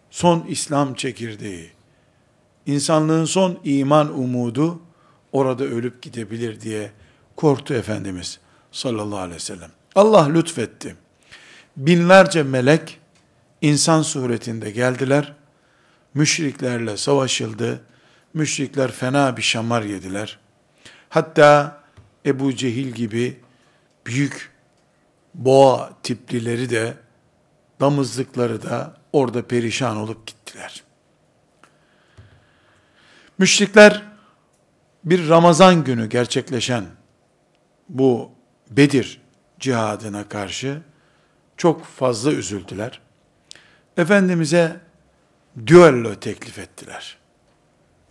Son 0.10 0.46
İslam 0.48 0.94
çekirdeği, 0.94 1.72
insanlığın 2.66 3.26
son 3.26 3.60
iman 3.64 4.20
umudu 4.20 4.82
orada 5.32 5.64
ölüp 5.64 6.02
gidebilir 6.02 6.62
diye 6.62 6.92
korktu 7.36 7.74
Efendimiz 7.74 8.40
sallallahu 8.72 9.20
aleyhi 9.20 9.36
ve 9.36 9.40
sellem. 9.40 9.72
Allah 9.96 10.30
lütfetti. 10.30 10.96
Binlerce 11.78 12.44
melek 12.44 13.00
insan 13.62 14.02
suretinde 14.02 14.72
geldiler. 14.72 15.34
Müşriklerle 16.14 16.98
savaşıldı. 16.98 17.82
Müşrikler 18.34 18.92
fena 18.92 19.38
bir 19.38 19.42
şamar 19.42 19.82
yediler. 19.82 20.40
Hatta 21.10 21.83
Ebu 22.26 22.56
Cehil 22.56 22.88
gibi 22.88 23.40
büyük 24.06 24.52
boğa 25.34 25.94
tiplileri 26.04 26.70
de 26.70 26.94
damızlıkları 27.80 28.64
da 28.64 28.98
orada 29.14 29.48
perişan 29.48 29.98
olup 29.98 30.28
gittiler. 30.28 30.84
Müşrikler 33.38 34.04
bir 35.04 35.30
Ramazan 35.30 35.84
günü 35.84 36.10
gerçekleşen 36.10 36.86
bu 37.90 38.32
Bedir 38.70 39.22
cihadına 39.60 40.30
karşı 40.30 40.82
çok 41.58 41.86
fazla 41.86 42.32
üzüldüler. 42.32 43.02
Efendimiz'e 43.98 44.80
düello 45.68 46.16
teklif 46.16 46.60
ettiler. 46.60 47.18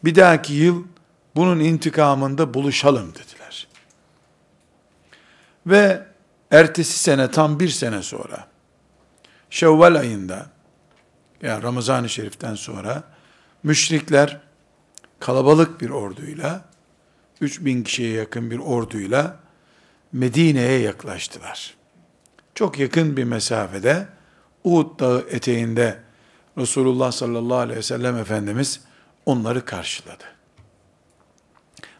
Bir 0.04 0.14
dahaki 0.14 0.52
yıl 0.52 0.84
bunun 1.36 1.60
intikamında 1.60 2.54
buluşalım 2.54 3.14
dediler. 3.14 3.68
Ve 5.66 6.06
ertesi 6.50 6.98
sene 6.98 7.30
tam 7.30 7.60
bir 7.60 7.68
sene 7.68 8.02
sonra 8.02 8.46
Şevval 9.50 9.94
ayında 9.94 10.46
yani 11.42 11.62
Ramazan-ı 11.62 12.08
Şerif'ten 12.08 12.54
sonra 12.54 13.02
müşrikler 13.62 14.40
kalabalık 15.20 15.80
bir 15.80 15.90
orduyla 15.90 16.64
3000 17.40 17.82
kişiye 17.82 18.12
yakın 18.12 18.50
bir 18.50 18.58
orduyla 18.58 19.36
Medine'ye 20.12 20.78
yaklaştılar. 20.78 21.74
Çok 22.54 22.78
yakın 22.78 23.16
bir 23.16 23.24
mesafede 23.24 24.08
Uhud 24.64 25.00
dağı 25.00 25.26
eteğinde 25.30 26.00
Resulullah 26.58 27.12
sallallahu 27.12 27.58
aleyhi 27.58 27.78
ve 27.78 27.82
sellem 27.82 28.16
Efendimiz 28.16 28.80
onları 29.26 29.64
karşıladı. 29.64 30.24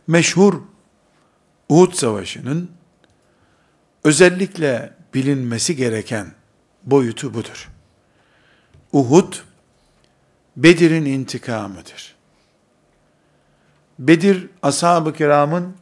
Meşhur 0.07 0.61
Uhud 1.69 1.93
Savaşı'nın 1.93 2.71
özellikle 4.05 4.93
bilinmesi 5.15 5.77
gereken 5.77 6.33
boyutu 6.85 7.35
budur. 7.35 7.71
Uhud, 8.93 9.35
Bedir'in 10.57 11.05
intikamıdır. 11.05 12.15
Bedir, 13.99 14.49
ashab-ı 14.63 15.13
kiramın 15.13 15.77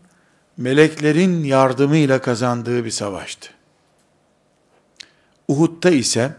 meleklerin 0.57 1.45
yardımıyla 1.45 2.21
kazandığı 2.21 2.85
bir 2.85 2.91
savaştı. 2.91 3.51
Uhud'da 5.49 5.91
ise 5.91 6.37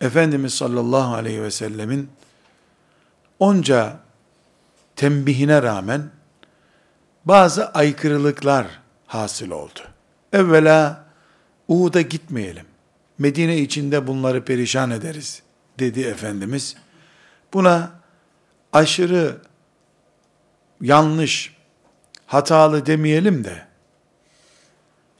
Efendimiz 0.00 0.54
sallallahu 0.54 1.14
aleyhi 1.14 1.42
ve 1.42 1.50
sellemin 1.50 2.10
onca 3.38 3.96
tembihine 4.96 5.62
rağmen 5.62 6.10
bazı 7.24 7.68
aykırılıklar 7.68 8.66
hasıl 9.06 9.50
oldu. 9.50 9.80
Evvela 10.34 11.04
Uhud'a 11.68 12.00
gitmeyelim. 12.00 12.66
Medine 13.18 13.58
içinde 13.58 14.06
bunları 14.06 14.44
perişan 14.44 14.90
ederiz 14.90 15.42
dedi 15.78 16.00
Efendimiz. 16.00 16.76
Buna 17.52 17.90
aşırı 18.72 19.36
yanlış, 20.80 21.56
hatalı 22.26 22.86
demeyelim 22.86 23.44
de 23.44 23.66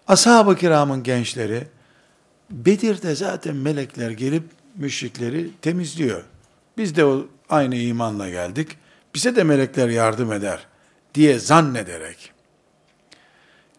ashab-ı 0.08 0.56
kiramın 0.56 1.02
gençleri 1.02 1.66
Bedir'de 2.50 3.14
zaten 3.14 3.56
melekler 3.56 4.10
gelip 4.10 4.44
müşrikleri 4.76 5.50
temizliyor. 5.62 6.24
Biz 6.78 6.96
de 6.96 7.04
o 7.04 7.26
aynı 7.48 7.76
imanla 7.76 8.30
geldik. 8.30 8.68
Bize 9.14 9.36
de 9.36 9.44
melekler 9.44 9.88
yardım 9.88 10.32
eder 10.32 10.66
diye 11.14 11.38
zannederek 11.38 12.33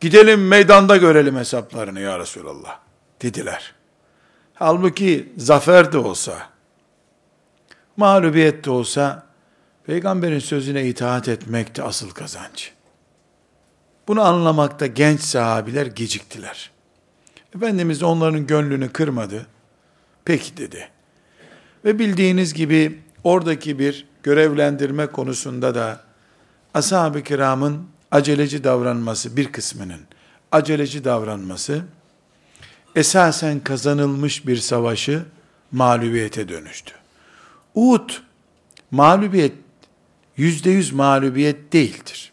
gidelim 0.06 0.48
meydanda 0.48 0.98
görelim 0.98 1.36
hesaplarını 1.36 2.00
ya 2.00 2.20
Resulallah 2.20 2.80
dediler. 3.22 3.74
Halbuki 4.54 5.34
zafer 5.38 5.92
de 5.92 5.98
olsa, 5.98 6.50
mağlubiyet 7.98 8.66
de 8.66 8.72
olsa, 8.72 9.24
peygamberin 9.86 10.40
sözüne 10.40 10.86
itaat 10.86 11.28
etmekte 11.28 11.84
asıl 11.84 12.10
kazanç. 12.10 12.72
Bunu 14.08 14.22
anlamakta 14.22 14.88
genç 14.88 15.22
sahabiler 15.22 15.86
geciktiler. 15.86 16.72
Efendimiz 17.56 18.04
onların 18.04 18.48
gönlünü 18.48 18.90
kırmadı. 18.90 19.46
Peki 20.26 20.58
dedi. 20.58 20.90
Ve 21.86 22.00
bildiğiniz 22.00 22.54
gibi 22.54 23.02
oradaki 23.24 23.80
bir 23.80 24.08
görevlendirme 24.24 25.08
konusunda 25.08 25.76
da 25.76 26.02
ashab-ı 26.74 27.24
kiramın 27.24 27.95
aceleci 28.16 28.64
davranması 28.64 29.38
bir 29.38 29.52
kısmının 29.52 30.02
aceleci 30.52 31.04
davranması 31.04 31.82
esasen 32.96 33.60
kazanılmış 33.60 34.48
bir 34.48 34.58
savaşı 34.58 35.26
mağlubiyete 35.72 36.50
dönüştü. 36.50 36.94
Uhud 37.76 38.10
mağlubiyet 38.92 39.54
yüzde 40.38 40.70
yüz 40.70 40.92
mağlubiyet 40.92 41.74
değildir. 41.74 42.32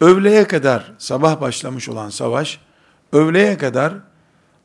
Öğleye 0.00 0.46
kadar 0.46 0.92
sabah 0.98 1.40
başlamış 1.40 1.88
olan 1.88 2.10
savaş 2.10 2.60
öğleye 3.12 3.58
kadar 3.58 3.94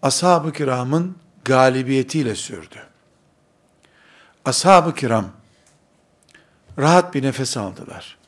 ashab-ı 0.01 0.53
kiramın 0.53 1.15
galibiyetiyle 1.45 2.35
sürdü. 2.35 2.79
Ashab-ı 4.45 4.95
kiram 4.95 5.31
rahat 6.77 7.13
bir 7.13 7.23
nefes 7.23 7.57
aldılar. 7.57 8.18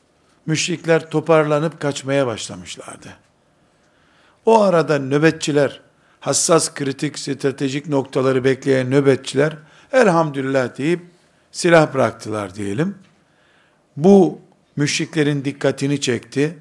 Müşrikler 0.46 1.10
toparlanıp 1.10 1.80
kaçmaya 1.80 2.26
başlamışlardı. 2.26 3.08
O 4.46 4.60
arada 4.60 4.98
nöbetçiler, 4.98 5.80
hassas 6.20 6.74
kritik 6.74 7.18
stratejik 7.18 7.88
noktaları 7.88 8.44
bekleyen 8.44 8.90
nöbetçiler, 8.90 9.56
elhamdülillah 9.92 10.78
deyip 10.78 11.00
silah 11.52 11.94
bıraktılar 11.94 12.54
diyelim. 12.54 12.94
Bu 13.96 14.40
müşriklerin 14.76 15.44
dikkatini 15.44 16.00
çekti. 16.00 16.58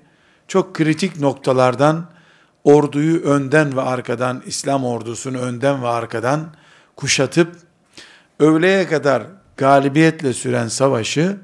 Çok 0.48 0.76
kritik 0.76 1.20
noktalardan 1.20 2.10
orduyu 2.64 3.22
önden 3.22 3.78
ve 3.78 3.82
arkadan, 3.82 4.44
İslam 4.46 4.86
ordusunu 4.86 5.38
önden 5.38 5.84
ve 5.84 5.88
arkadan 5.88 6.54
kuşatıp, 6.96 7.56
öğleye 8.40 8.88
kadar 8.88 9.24
galibiyetle 9.58 10.34
süren 10.34 10.68
savaşı, 10.68 11.38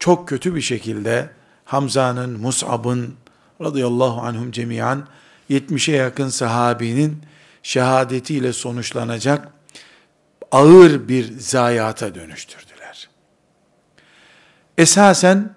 çok 0.00 0.28
kötü 0.28 0.54
bir 0.54 0.60
şekilde 0.60 1.30
Hamza'nın, 1.64 2.40
Mus'ab'ın 2.40 3.14
radıyallahu 3.60 4.20
anhum 4.20 4.50
cemiyan 4.50 5.06
70'e 5.50 5.96
yakın 5.96 6.28
sahabinin 6.28 7.22
şehadetiyle 7.62 8.52
sonuçlanacak 8.52 9.48
ağır 10.52 11.08
bir 11.08 11.38
zayiata 11.38 12.14
dönüştürdüler. 12.14 13.08
Esasen 14.78 15.54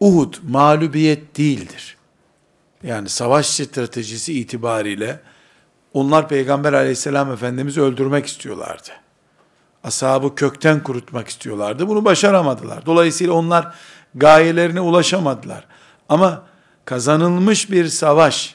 Uhud 0.00 0.34
mağlubiyet 0.42 1.38
değildir. 1.38 1.96
Yani 2.82 3.08
savaş 3.08 3.46
stratejisi 3.46 4.40
itibariyle 4.40 5.20
onlar 5.92 6.28
Peygamber 6.28 6.72
aleyhisselam 6.72 7.32
Efendimiz'i 7.32 7.80
öldürmek 7.80 8.26
istiyorlardı. 8.26 8.90
Ashabı 9.86 10.34
kökten 10.34 10.82
kurutmak 10.82 11.28
istiyorlardı. 11.28 11.88
Bunu 11.88 12.04
başaramadılar. 12.04 12.86
Dolayısıyla 12.86 13.32
onlar 13.32 13.74
gayelerine 14.14 14.80
ulaşamadılar. 14.80 15.64
Ama 16.08 16.42
kazanılmış 16.84 17.70
bir 17.70 17.88
savaş, 17.88 18.54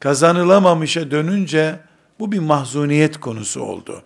kazanılamamışa 0.00 1.10
dönünce 1.10 1.80
bu 2.18 2.32
bir 2.32 2.38
mahzuniyet 2.38 3.20
konusu 3.20 3.62
oldu. 3.62 4.02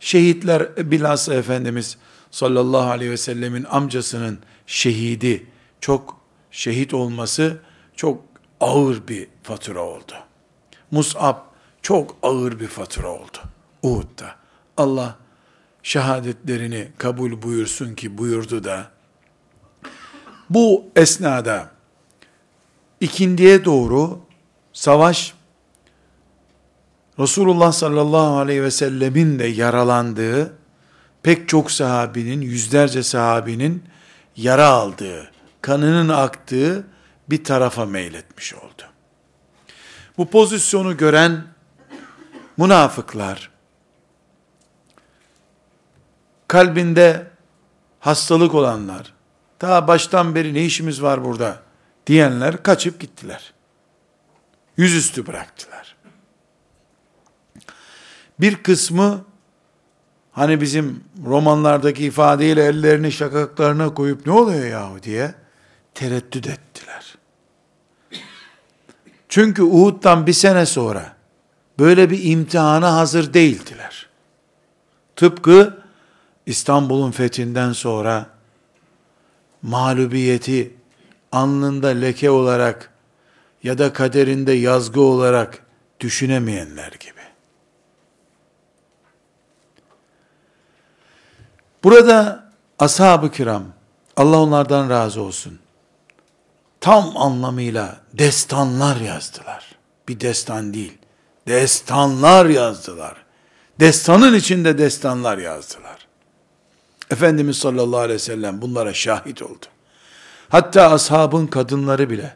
Şehitler 0.00 0.90
bilhassa 0.90 1.34
Efendimiz 1.34 1.96
sallallahu 2.30 2.90
aleyhi 2.90 3.10
ve 3.10 3.16
sellemin 3.16 3.64
amcasının 3.64 4.38
şehidi, 4.66 5.46
çok 5.80 6.16
şehit 6.50 6.94
olması 6.94 7.58
çok 7.96 8.22
ağır 8.60 9.08
bir 9.08 9.28
fatura 9.42 9.80
oldu. 9.80 10.12
Mus'ab 10.90 11.36
çok 11.82 12.16
ağır 12.22 12.60
bir 12.60 12.68
fatura 12.68 13.08
oldu. 13.08 13.38
Uhud'da. 13.82 14.34
Allah 14.76 15.21
şehadetlerini 15.82 16.88
kabul 16.98 17.42
buyursun 17.42 17.94
ki 17.94 18.18
buyurdu 18.18 18.64
da 18.64 18.90
bu 20.50 20.84
esnada 20.96 21.70
ikindiye 23.00 23.64
doğru 23.64 24.20
savaş 24.72 25.34
Resulullah 27.18 27.72
sallallahu 27.72 28.38
aleyhi 28.38 28.62
ve 28.62 28.70
sellemin 28.70 29.38
de 29.38 29.44
yaralandığı, 29.44 30.52
pek 31.22 31.48
çok 31.48 31.70
sahabinin, 31.70 32.40
yüzlerce 32.40 33.02
sahabinin 33.02 33.84
yara 34.36 34.66
aldığı, 34.66 35.30
kanının 35.60 36.08
aktığı 36.08 36.86
bir 37.30 37.44
tarafa 37.44 37.86
meyletmiş 37.86 38.54
oldu. 38.54 38.82
Bu 40.18 40.30
pozisyonu 40.30 40.96
gören 40.96 41.44
münafıklar, 42.56 43.50
kalbinde 46.52 47.26
hastalık 48.00 48.54
olanlar, 48.54 49.12
ta 49.58 49.88
baştan 49.88 50.34
beri 50.34 50.54
ne 50.54 50.64
işimiz 50.64 51.02
var 51.02 51.24
burada 51.24 51.62
diyenler 52.06 52.62
kaçıp 52.62 53.00
gittiler. 53.00 53.52
Yüzüstü 54.76 55.26
bıraktılar. 55.26 55.96
Bir 58.40 58.56
kısmı 58.56 59.24
hani 60.32 60.60
bizim 60.60 61.04
romanlardaki 61.26 62.04
ifadeyle 62.04 62.64
ellerini 62.64 63.12
şakaklarına 63.12 63.94
koyup 63.94 64.26
ne 64.26 64.32
oluyor 64.32 64.66
yahu 64.66 65.02
diye 65.02 65.34
tereddüt 65.94 66.46
ettiler. 66.46 67.14
Çünkü 69.28 69.62
Uhud'dan 69.62 70.26
bir 70.26 70.32
sene 70.32 70.66
sonra 70.66 71.16
böyle 71.78 72.10
bir 72.10 72.24
imtihana 72.24 72.96
hazır 72.96 73.34
değildiler. 73.34 74.08
Tıpkı 75.16 75.81
İstanbul'un 76.46 77.10
fethinden 77.10 77.72
sonra 77.72 78.26
mağlubiyeti 79.62 80.74
alnında 81.32 81.88
leke 81.88 82.30
olarak 82.30 82.92
ya 83.62 83.78
da 83.78 83.92
kaderinde 83.92 84.52
yazgı 84.52 85.00
olarak 85.00 85.66
düşünemeyenler 86.00 86.92
gibi. 86.92 87.22
Burada 91.84 92.44
ashab-ı 92.78 93.30
kiram, 93.30 93.64
Allah 94.16 94.40
onlardan 94.40 94.90
razı 94.90 95.20
olsun, 95.20 95.58
tam 96.80 97.16
anlamıyla 97.16 98.00
destanlar 98.12 98.96
yazdılar. 98.96 99.72
Bir 100.08 100.20
destan 100.20 100.74
değil, 100.74 100.98
destanlar 101.48 102.46
yazdılar. 102.46 103.16
Destanın 103.80 104.34
içinde 104.34 104.78
destanlar 104.78 105.38
yazdılar. 105.38 106.01
Efendimiz 107.12 107.56
sallallahu 107.56 108.00
aleyhi 108.00 108.14
ve 108.14 108.18
sellem 108.18 108.62
bunlara 108.62 108.94
şahit 108.94 109.42
oldu. 109.42 109.66
Hatta 110.48 110.90
ashabın 110.90 111.46
kadınları 111.46 112.10
bile 112.10 112.34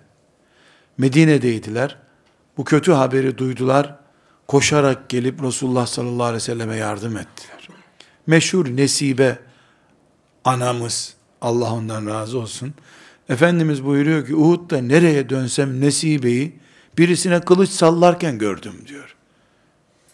Medine'deydiler. 0.99 1.97
Bu 2.57 2.65
kötü 2.65 2.93
haberi 2.93 3.39
duydular. 3.39 3.95
Koşarak 4.49 5.09
gelip 5.09 5.43
Resulullah 5.43 5.87
sallallahu 5.87 6.25
aleyhi 6.25 6.35
ve 6.35 6.41
selleme 6.41 6.77
yardım 6.77 7.17
ettiler. 7.17 7.69
Meşhur 8.27 8.67
Nesibe 8.67 9.39
anamız, 10.45 11.15
Allah 11.41 11.73
ondan 11.73 12.07
razı 12.07 12.39
olsun. 12.39 12.75
Efendimiz 13.29 13.85
buyuruyor 13.85 14.27
ki 14.27 14.35
Uhud'da 14.35 14.79
nereye 14.79 15.29
dönsem 15.29 15.81
Nesibe'yi 15.81 16.59
birisine 16.99 17.41
kılıç 17.41 17.71
sallarken 17.71 18.39
gördüm 18.39 18.75
diyor. 18.87 19.17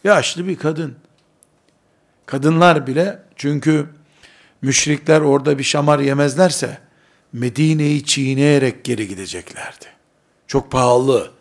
Yaşlı 0.03 0.47
bir 0.47 0.55
kadın. 0.55 0.95
Kadınlar 2.25 2.87
bile 2.87 3.19
çünkü 3.35 3.87
müşrikler 4.63 5.21
orada 5.21 5.57
bir 5.57 5.63
şamar 5.63 5.99
yemezlerse 5.99 6.77
Medine'yi 7.33 8.05
çiğneyerek 8.05 8.85
geri 8.85 9.07
gideceklerdi. 9.07 9.85
Çok 10.47 10.71
pahalı. 10.71 11.31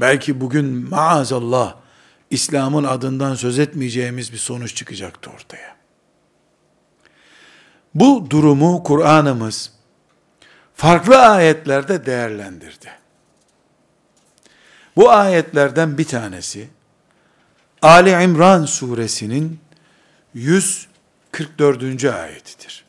Belki 0.00 0.40
bugün 0.40 0.88
maazallah 0.88 1.74
İslam'ın 2.30 2.84
adından 2.84 3.34
söz 3.34 3.58
etmeyeceğimiz 3.58 4.32
bir 4.32 4.38
sonuç 4.38 4.74
çıkacaktı 4.74 5.30
ortaya. 5.30 5.76
Bu 7.94 8.26
durumu 8.30 8.82
Kur'an'ımız 8.82 9.72
farklı 10.74 11.18
ayetlerde 11.18 12.06
değerlendirdi. 12.06 12.90
Bu 14.96 15.10
ayetlerden 15.10 15.98
bir 15.98 16.04
tanesi 16.04 16.68
Ali 17.82 18.24
İmran 18.24 18.64
suresinin 18.64 19.60
144. 21.32 22.04
ayetidir. 22.04 22.84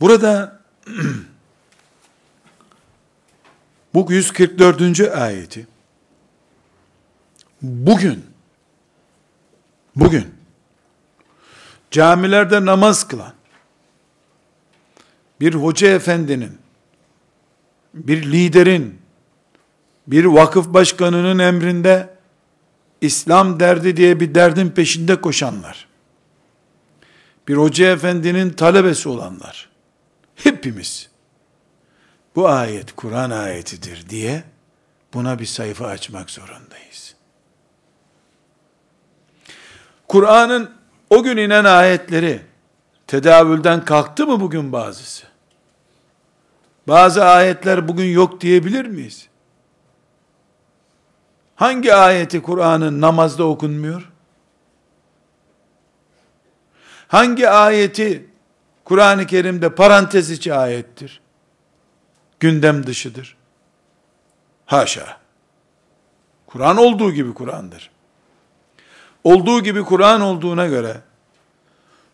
Burada 0.00 0.60
bu 3.94 4.12
144. 4.12 5.00
ayeti 5.00 5.66
bugün 7.62 8.26
bugün 9.96 10.34
camilerde 11.90 12.64
namaz 12.64 13.08
kılan 13.08 13.34
bir 15.40 15.54
hoca 15.54 15.88
efendinin 15.88 16.58
bir 17.94 18.32
liderin 18.32 18.98
bir 20.06 20.24
vakıf 20.24 20.66
başkanının 20.66 21.38
emrinde 21.38 22.13
İslam 23.04 23.60
derdi 23.60 23.96
diye 23.96 24.20
bir 24.20 24.34
derdin 24.34 24.68
peşinde 24.68 25.20
koşanlar 25.20 25.88
bir 27.48 27.56
hoca 27.56 27.92
efendinin 27.92 28.50
talebesi 28.50 29.08
olanlar 29.08 29.68
hepimiz 30.34 31.10
bu 32.36 32.48
ayet 32.48 32.96
Kur'an 32.96 33.30
ayetidir 33.30 34.08
diye 34.08 34.44
buna 35.14 35.38
bir 35.38 35.46
sayfa 35.46 35.86
açmak 35.86 36.30
zorundayız. 36.30 37.14
Kur'an'ın 40.08 40.70
o 41.10 41.22
gün 41.22 41.36
inen 41.36 41.64
ayetleri 41.64 42.40
tedavülden 43.06 43.84
kalktı 43.84 44.26
mı 44.26 44.40
bugün 44.40 44.72
bazısı? 44.72 45.26
Bazı 46.88 47.24
ayetler 47.24 47.88
bugün 47.88 48.04
yok 48.04 48.40
diyebilir 48.40 48.84
miyiz? 48.84 49.28
Hangi 51.56 51.94
ayeti 51.94 52.42
Kur'an'ın 52.42 53.00
namazda 53.00 53.44
okunmuyor? 53.44 54.10
Hangi 57.08 57.48
ayeti 57.48 58.26
Kur'an-ı 58.84 59.26
Kerim'de 59.26 59.74
parantez 59.74 60.30
içi 60.30 60.54
ayettir? 60.54 61.20
Gündem 62.40 62.86
dışıdır. 62.86 63.36
Haşa. 64.66 65.18
Kur'an 66.46 66.76
olduğu 66.76 67.12
gibi 67.12 67.34
Kur'an'dır. 67.34 67.90
Olduğu 69.24 69.62
gibi 69.62 69.82
Kur'an 69.82 70.20
olduğuna 70.20 70.66
göre 70.66 71.00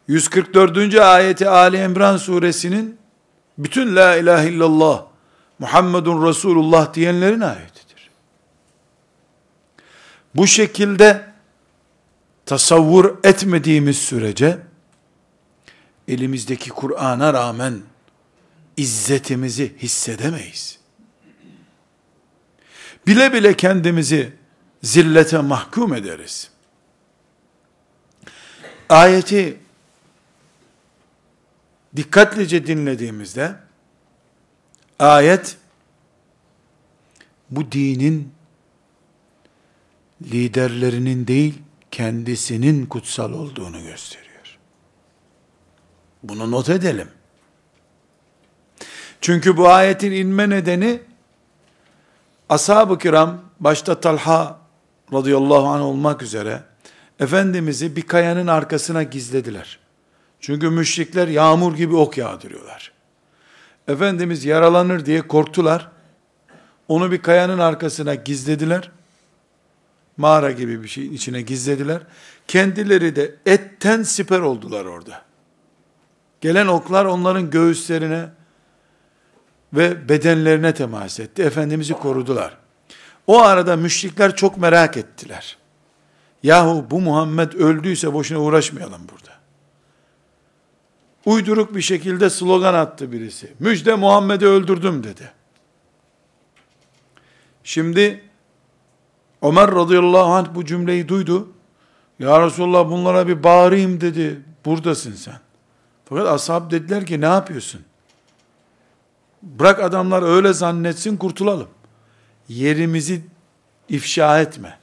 144. 0.09 0.95
ayeti 0.95 1.49
Ali 1.49 1.83
İmran 1.83 2.17
suresinin 2.17 2.99
bütün 3.59 3.97
la 3.97 4.17
ilahe 4.17 4.49
illallah 4.49 5.05
Muhammedun 5.59 6.29
Resulullah 6.29 6.95
diyenlerin 6.95 7.41
ayetidir. 7.41 7.90
Bu 10.35 10.47
şekilde 10.47 11.27
tasavvur 12.47 13.19
etmediğimiz 13.25 13.99
sürece 13.99 14.59
elimizdeki 16.09 16.71
Kur'an'a 16.71 17.35
rağmen 17.35 17.81
izzetimizi 18.77 19.77
hissedemeyiz. 19.79 20.79
Bile 23.07 23.33
bile 23.33 23.57
kendimizi 23.57 24.33
zillete 24.83 25.39
mahkum 25.39 25.95
ederiz. 25.95 26.51
Ayeti 28.89 29.59
dikkatlice 31.97 32.67
dinlediğimizde 32.67 33.55
ayet 34.99 35.57
bu 37.51 37.73
dinin 37.73 38.33
liderlerinin 40.23 41.27
değil 41.27 41.59
kendisinin 41.91 42.87
kutsal 42.87 43.33
olduğunu 43.33 43.83
gösteriyor. 43.83 44.59
Bunu 46.23 46.51
not 46.51 46.69
edelim. 46.69 47.09
Çünkü 49.21 49.57
bu 49.57 49.69
ayetin 49.69 50.13
inme 50.13 50.51
nedeni 50.51 51.01
ashab-ı 52.49 52.99
kiram 52.99 53.41
başta 53.61 54.01
Talha 54.01 54.59
radıyallahu 55.13 55.67
anh 55.67 55.83
olmak 55.83 56.23
üzere 56.23 56.63
Efendimiz'i 57.21 57.97
bir 57.97 58.03
kayanın 58.03 58.47
arkasına 58.47 59.03
gizlediler. 59.03 59.79
Çünkü 60.41 60.71
müşrikler 60.71 61.29
yağmur 61.29 61.77
gibi 61.77 61.97
ok 61.97 62.19
yağdırıyorlar. 62.19 62.93
Efendimiz 63.89 64.45
yaralanır 64.45 65.07
diye 65.07 65.29
korktular. 65.29 65.89
Onu 66.89 67.13
bir 67.13 67.23
kayanın 67.23 67.59
arkasına 67.59 68.15
gizlediler. 68.15 68.91
Mağara 70.21 70.51
gibi 70.51 70.83
bir 70.83 70.89
şeyin 70.89 71.13
içine 71.13 71.43
gizlediler. 71.43 72.03
Kendileri 72.49 73.17
de 73.17 73.35
etten 73.47 74.03
siper 74.03 74.41
oldular 74.41 74.85
orada. 74.85 75.23
Gelen 76.41 76.67
oklar 76.67 77.05
onların 77.05 77.51
göğüslerine 77.51 78.29
ve 79.73 80.09
bedenlerine 80.09 80.75
temas 80.75 81.21
etti. 81.21 81.43
Efendimiz'i 81.43 81.95
korudular. 81.95 82.57
O 83.27 83.41
arada 83.41 83.77
müşrikler 83.77 84.37
çok 84.37 84.57
merak 84.57 84.97
ettiler. 84.97 85.57
Yahu 86.43 86.87
bu 86.91 87.01
Muhammed 87.01 87.53
öldüyse 87.53 88.13
boşuna 88.13 88.39
uğraşmayalım 88.39 89.03
burada. 89.13 89.33
Uyduruk 91.25 91.75
bir 91.75 91.83
şekilde 91.83 92.31
slogan 92.31 92.75
attı 92.75 93.13
birisi. 93.13 93.53
Müjde 93.59 93.95
Muhammed'i 93.95 94.47
öldürdüm 94.47 95.05
dedi. 95.05 95.33
Şimdi 97.65 98.30
Ömer 99.43 99.71
radıyallahu 99.71 100.33
anh 100.33 100.47
bu 100.55 100.65
cümleyi 100.65 101.09
duydu. 101.09 101.49
Ya 102.19 102.47
Resulallah 102.47 102.91
bunlara 102.91 103.29
bir 103.29 103.43
bağırayım 103.43 104.01
dedi. 104.01 104.41
Buradasın 104.65 105.13
sen. 105.13 105.41
Fakat 106.05 106.27
ashab 106.27 106.71
dediler 106.71 107.07
ki 107.07 107.21
ne 107.21 107.27
yapıyorsun? 107.27 107.81
Bırak 109.43 109.83
adamlar 109.83 110.23
öyle 110.23 110.53
zannetsin 110.53 111.17
kurtulalım. 111.17 111.69
Yerimizi 112.49 113.23
ifşa 113.89 114.41
etme. 114.41 114.79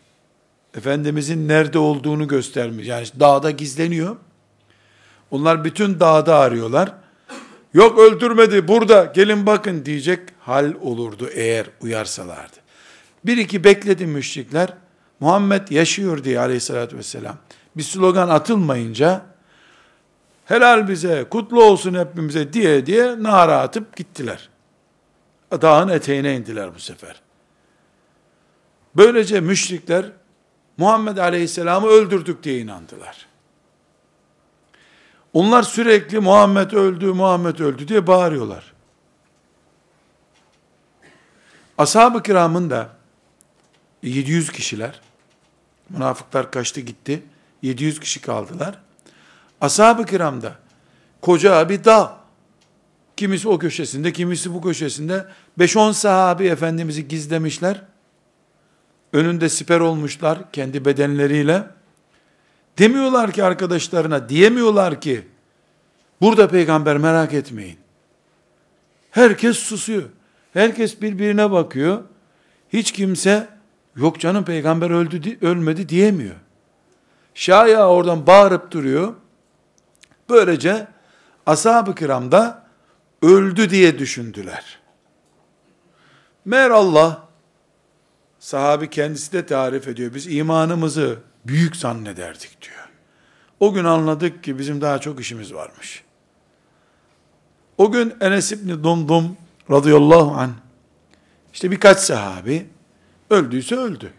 Efendimizin 0.78 1.48
nerede 1.48 1.80
olduğunu 1.80 2.28
göstermiş. 2.28 2.88
Yani 2.88 3.06
dağda 3.20 3.52
gizleniyor. 3.52 4.16
Onlar 5.32 5.64
bütün 5.64 6.00
dağda 6.00 6.36
arıyorlar. 6.36 6.94
Yok 7.74 8.00
öldürmedi 8.00 8.68
burada 8.68 9.06
gelin 9.06 9.46
bakın 9.46 9.86
diyecek 9.86 10.20
hal 10.40 10.74
olurdu 10.82 11.30
eğer 11.34 11.66
uyarsalardı. 11.82 12.67
Bir 13.26 13.38
iki 13.38 13.64
bekledi 13.64 14.06
müşrikler. 14.06 14.74
Muhammed 15.20 15.68
yaşıyor 15.68 16.24
diye 16.24 16.40
aleyhissalatü 16.40 16.98
vesselam. 16.98 17.38
Bir 17.78 17.84
slogan 17.84 18.30
atılmayınca 18.30 19.22
helal 20.46 20.88
bize, 20.88 21.26
kutlu 21.30 21.64
olsun 21.64 21.94
hepimize 21.94 22.54
diye 22.54 22.86
diye 22.86 23.24
nara 23.24 23.60
atıp 23.60 23.96
gittiler. 23.96 24.50
Dağın 25.52 25.90
eteğine 25.90 26.36
indiler 26.36 26.76
bu 26.76 26.80
sefer. 26.80 27.22
Böylece 28.96 29.40
müşrikler 29.40 30.06
Muhammed 30.78 31.18
Aleyhisselam'ı 31.18 31.88
öldürdük 31.88 32.44
diye 32.44 32.60
inandılar. 32.60 33.28
Onlar 35.34 35.64
sürekli 35.64 36.20
Muhammed 36.20 36.72
öldü, 36.72 37.06
Muhammed 37.06 37.60
öldü 37.60 37.88
diye 37.88 38.08
bağırıyorlar. 38.08 38.74
Ashab-ı 41.78 42.24
kiramın 42.24 42.70
da 42.70 42.97
700 44.04 44.52
kişiler, 44.52 45.02
münafıklar 45.90 46.52
kaçtı 46.52 46.82
gitti, 46.82 47.24
700 47.62 48.00
kişi 48.00 48.22
kaldılar. 48.22 48.80
Ashab-ı 49.62 50.06
kiramda 50.06 50.56
koca 51.22 51.70
bir 51.70 51.84
dağ, 51.84 52.18
kimisi 53.18 53.50
o 53.50 53.60
köşesinde, 53.60 54.14
kimisi 54.14 54.54
bu 54.54 54.62
köşesinde, 54.62 55.26
5-10 55.60 55.94
sahabi 55.94 56.48
Efendimiz'i 56.48 57.08
gizlemişler, 57.08 57.82
önünde 59.14 59.50
siper 59.50 59.80
olmuşlar 59.80 60.52
kendi 60.52 60.86
bedenleriyle, 60.86 61.64
demiyorlar 62.78 63.32
ki 63.32 63.44
arkadaşlarına, 63.44 64.30
diyemiyorlar 64.30 65.02
ki, 65.02 65.28
burada 66.22 66.48
peygamber 66.48 66.98
merak 66.98 67.34
etmeyin. 67.34 67.78
Herkes 69.12 69.58
susuyor. 69.58 70.04
Herkes 70.54 71.02
birbirine 71.02 71.52
bakıyor. 71.52 72.04
Hiç 72.74 72.92
kimse 72.92 73.48
yok 73.98 74.20
canım 74.20 74.46
peygamber 74.46 74.90
öldü 74.90 75.46
ölmedi 75.46 75.90
diyemiyor. 75.90 76.36
Şaya 77.34 77.90
oradan 77.90 78.28
bağırıp 78.28 78.72
duruyor. 78.72 79.14
Böylece 80.30 80.88
ashab-ı 81.46 81.96
kiramda 81.96 82.68
öldü 83.22 83.70
diye 83.70 84.00
düşündüler. 84.00 84.80
Meğer 86.46 86.70
Allah 86.70 87.28
sahabi 88.40 88.90
kendisi 88.90 89.34
de 89.34 89.46
tarif 89.46 89.88
ediyor. 89.88 90.14
Biz 90.14 90.28
imanımızı 90.28 91.20
büyük 91.46 91.76
zannederdik 91.76 92.62
diyor. 92.62 92.90
O 93.60 93.74
gün 93.74 93.84
anladık 93.84 94.44
ki 94.44 94.60
bizim 94.60 94.82
daha 94.82 95.00
çok 95.00 95.20
işimiz 95.20 95.54
varmış. 95.54 96.04
O 97.78 97.92
gün 97.92 98.16
Enes 98.22 98.52
İbni 98.52 98.84
Dumdum 98.84 99.38
radıyallahu 99.72 100.32
anh 100.32 100.52
işte 101.54 101.72
birkaç 101.72 101.98
sahabi 102.00 102.66
öldüyse 103.30 103.76
öldü. 103.76 104.14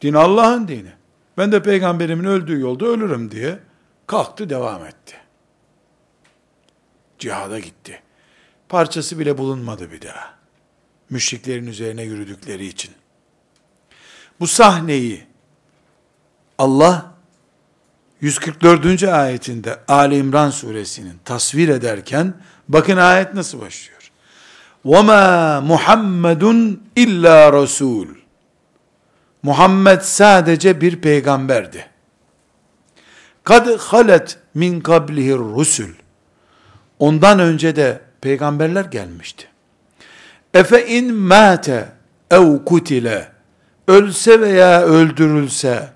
Din 0.00 0.14
Allah'ın 0.14 0.68
dini. 0.68 0.92
Ben 1.38 1.52
de 1.52 1.62
peygamberimin 1.62 2.24
öldüğü 2.24 2.60
yolda 2.60 2.86
ölürüm 2.86 3.30
diye 3.30 3.58
kalktı 4.06 4.50
devam 4.50 4.84
etti. 4.84 5.16
Cihada 7.18 7.58
gitti. 7.58 8.02
Parçası 8.68 9.18
bile 9.18 9.38
bulunmadı 9.38 9.92
bir 9.92 10.02
daha. 10.02 10.38
Müşriklerin 11.10 11.66
üzerine 11.66 12.02
yürüdükleri 12.02 12.66
için. 12.66 12.90
Bu 14.40 14.46
sahneyi 14.46 15.26
Allah 16.58 17.14
144. 18.20 19.02
ayetinde 19.04 19.80
Ali 19.88 20.16
İmran 20.16 20.50
suresinin 20.50 21.18
tasvir 21.24 21.68
ederken 21.68 22.34
bakın 22.68 22.96
ayet 22.96 23.34
nasıl 23.34 23.60
başlıyor. 23.60 23.97
وَمَا 24.85 25.61
Muhammedun 25.61 26.83
illa 26.95 27.53
Resul. 27.53 28.07
Muhammed 29.43 30.01
sadece 30.01 30.81
bir 30.81 31.01
peygamberdi. 31.01 31.85
Kad 33.43 33.79
halet 33.79 34.37
min 34.53 34.81
kablihi 34.81 35.33
rusul. 35.33 35.89
Ondan 36.99 37.39
önce 37.39 37.75
de 37.75 38.01
peygamberler 38.21 38.85
gelmişti. 38.85 39.47
Efe 40.53 40.87
in 40.87 41.13
mate 41.13 41.91
ev 42.31 42.65
kutile 42.65 43.31
ölse 43.87 44.41
veya 44.41 44.81
öldürülse 44.81 45.93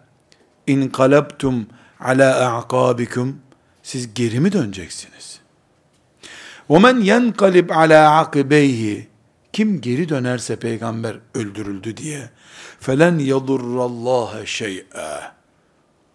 in 0.67 0.89
kalabtum 0.89 1.67
ala 1.99 2.57
a'kabikum 2.57 3.41
siz 3.83 4.13
geri 4.13 4.39
mi 4.39 4.51
döneceksiniz? 4.51 5.30
وَمَنْ 6.71 7.01
يَنْقَلِبْ 7.01 7.67
عَلَى 7.71 7.99
عَقِبَيْهِ 8.17 9.03
Kim 9.53 9.81
geri 9.81 10.09
dönerse 10.09 10.55
peygamber 10.55 11.15
öldürüldü 11.33 11.97
diye 11.97 12.29
فَلَنْ 12.81 13.19
يَضُرَّ 13.19 13.77
اللّٰهَ 13.89 14.43
شَيْئًا 14.43 15.37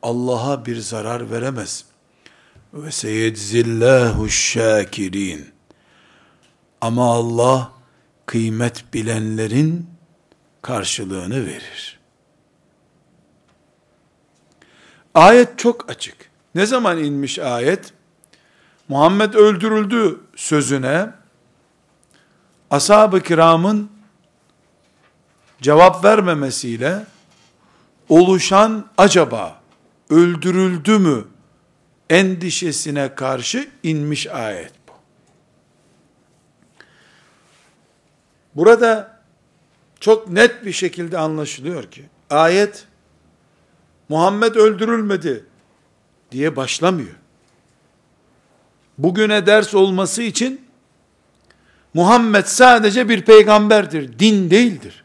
Allah'a 0.02 0.66
bir 0.66 0.76
zarar 0.76 1.30
veremez. 1.30 1.84
Ve 2.74 2.90
seyedzillahu 2.90 4.28
şakirin. 4.28 5.50
Ama 6.80 7.14
Allah 7.14 7.72
kıymet 8.26 8.94
bilenlerin 8.94 9.86
karşılığını 10.62 11.46
verir. 11.46 12.00
Ayet 15.14 15.58
çok 15.58 15.90
açık. 15.90 16.16
Ne 16.54 16.66
zaman 16.66 16.98
inmiş 16.98 17.38
ayet? 17.38 17.92
Muhammed 18.87 19.33
öldürüldü 19.33 20.19
sözüne 20.35 21.09
ashab-ı 22.71 23.21
kiramın 23.21 23.91
cevap 25.61 26.03
vermemesiyle 26.03 27.05
oluşan 28.09 28.85
acaba 28.97 29.61
öldürüldü 30.09 30.99
mü 30.99 31.25
endişesine 32.09 33.15
karşı 33.15 33.69
inmiş 33.83 34.27
ayet 34.27 34.73
bu. 34.87 34.91
Burada 38.55 39.19
çok 39.99 40.29
net 40.29 40.65
bir 40.65 40.71
şekilde 40.71 41.17
anlaşılıyor 41.17 41.91
ki 41.91 42.05
ayet 42.29 42.87
Muhammed 44.09 44.55
öldürülmedi 44.55 45.45
diye 46.31 46.55
başlamıyor 46.55 47.15
bugüne 48.97 49.45
ders 49.45 49.73
olması 49.73 50.21
için 50.21 50.61
Muhammed 51.93 52.45
sadece 52.45 53.09
bir 53.09 53.21
peygamberdir, 53.21 54.19
din 54.19 54.49
değildir. 54.51 55.03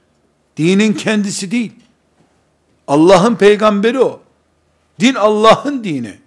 Dinin 0.56 0.92
kendisi 0.92 1.50
değil. 1.50 1.72
Allah'ın 2.86 3.34
peygamberi 3.34 4.00
o. 4.00 4.20
Din 5.00 5.14
Allah'ın 5.14 5.84
dini. 5.84 6.18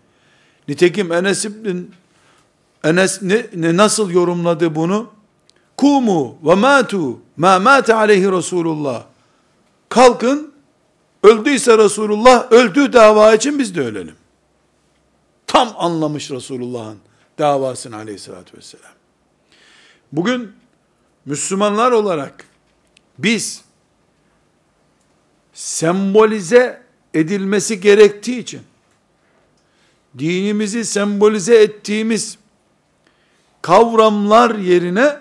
Nitekim 0.68 1.11
Enes 1.11 1.45
İbn 1.45 1.78
Enes 2.84 3.22
ne, 3.22 3.45
ne 3.55 3.78
nasıl 3.78 4.11
yorumladı 4.11 4.76
bunu? 4.76 5.09
Kumu 5.78 6.38
ve 6.43 6.55
matu 6.55 7.20
ma 7.38 7.59
mate 7.59 7.93
aleyhi 7.93 8.32
Resulullah. 8.32 9.03
Kalkın 9.89 10.53
öldüyse 11.24 11.78
Resulullah 11.78 12.51
öldüğü 12.51 12.93
dava 12.93 13.36
için 13.36 13.59
biz 13.59 13.76
de 13.76 13.82
ölelim. 13.82 14.16
Tam 15.47 15.70
anlamış 15.78 16.32
Resulullah'ın 16.32 16.97
davasını 17.40 17.96
aleyhissalatü 17.96 18.58
vesselam. 18.58 18.92
Bugün 20.12 20.52
Müslümanlar 21.26 21.92
olarak 21.92 22.46
biz 23.18 23.62
sembolize 25.54 26.82
edilmesi 27.14 27.82
gerektiği 27.82 28.40
için 28.40 28.62
dinimizi 30.18 30.86
sembolize 30.86 31.56
ettiğimiz 31.56 32.38
kavramlar 33.62 34.56
yerine 34.56 35.18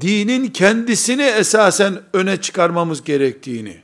dinin 0.00 0.46
kendisini 0.46 1.22
esasen 1.22 2.00
öne 2.12 2.40
çıkarmamız 2.40 3.04
gerektiğini, 3.04 3.80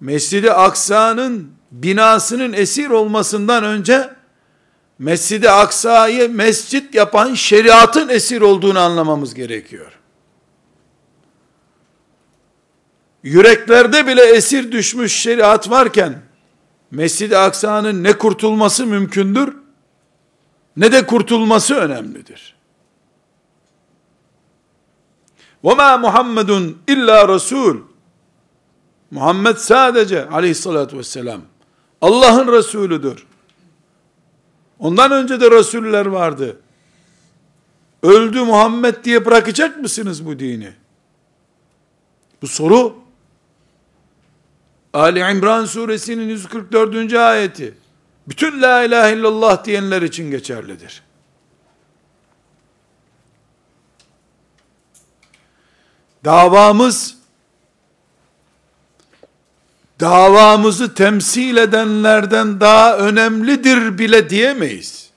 Mescid-i 0.00 0.52
Aksa'nın 0.52 1.52
binasının 1.70 2.52
esir 2.52 2.90
olmasından 2.90 3.64
önce 3.64 4.19
Mescid-i 4.99 5.49
Aksa'yı 5.49 6.29
mescit 6.29 6.95
yapan 6.95 7.33
şeriatın 7.33 8.09
esir 8.09 8.41
olduğunu 8.41 8.79
anlamamız 8.79 9.33
gerekiyor. 9.33 9.99
Yüreklerde 13.23 14.07
bile 14.07 14.23
esir 14.23 14.71
düşmüş 14.71 15.13
şeriat 15.13 15.69
varken 15.69 16.21
Mescid-i 16.91 17.37
Aksa'nın 17.37 18.03
ne 18.03 18.17
kurtulması 18.17 18.85
mümkündür 18.85 19.55
ne 20.77 20.91
de 20.91 21.05
kurtulması 21.05 21.75
önemlidir. 21.75 22.55
وَمَا 25.63 26.01
Muhammedun 26.01 26.77
illa 26.87 27.27
Resul 27.27 27.77
Muhammed 29.11 29.55
sadece 29.55 30.29
aleyhissalatü 30.29 30.97
vesselam 30.97 31.41
Allah'ın 32.01 32.51
Resulüdür. 32.51 33.25
Ondan 34.80 35.12
önce 35.12 35.40
de 35.40 35.50
Resuller 35.50 36.06
vardı. 36.06 36.60
Öldü 38.02 38.40
Muhammed 38.40 39.04
diye 39.04 39.24
bırakacak 39.24 39.78
mısınız 39.78 40.26
bu 40.26 40.38
dini? 40.38 40.72
Bu 42.42 42.46
soru 42.46 42.96
Ali 44.92 45.18
İmran 45.18 45.64
suresinin 45.64 46.28
144. 46.28 47.14
ayeti 47.14 47.74
bütün 48.28 48.62
la 48.62 48.82
ilahe 48.82 49.16
illallah 49.16 49.64
diyenler 49.64 50.02
için 50.02 50.30
geçerlidir. 50.30 51.02
Davamız 56.24 57.19
davamızı 59.99 60.93
temsil 60.93 61.57
edenlerden 61.57 62.59
daha 62.59 62.97
önemlidir 62.97 63.97
bile 63.97 64.29
diyemeyiz. 64.29 65.09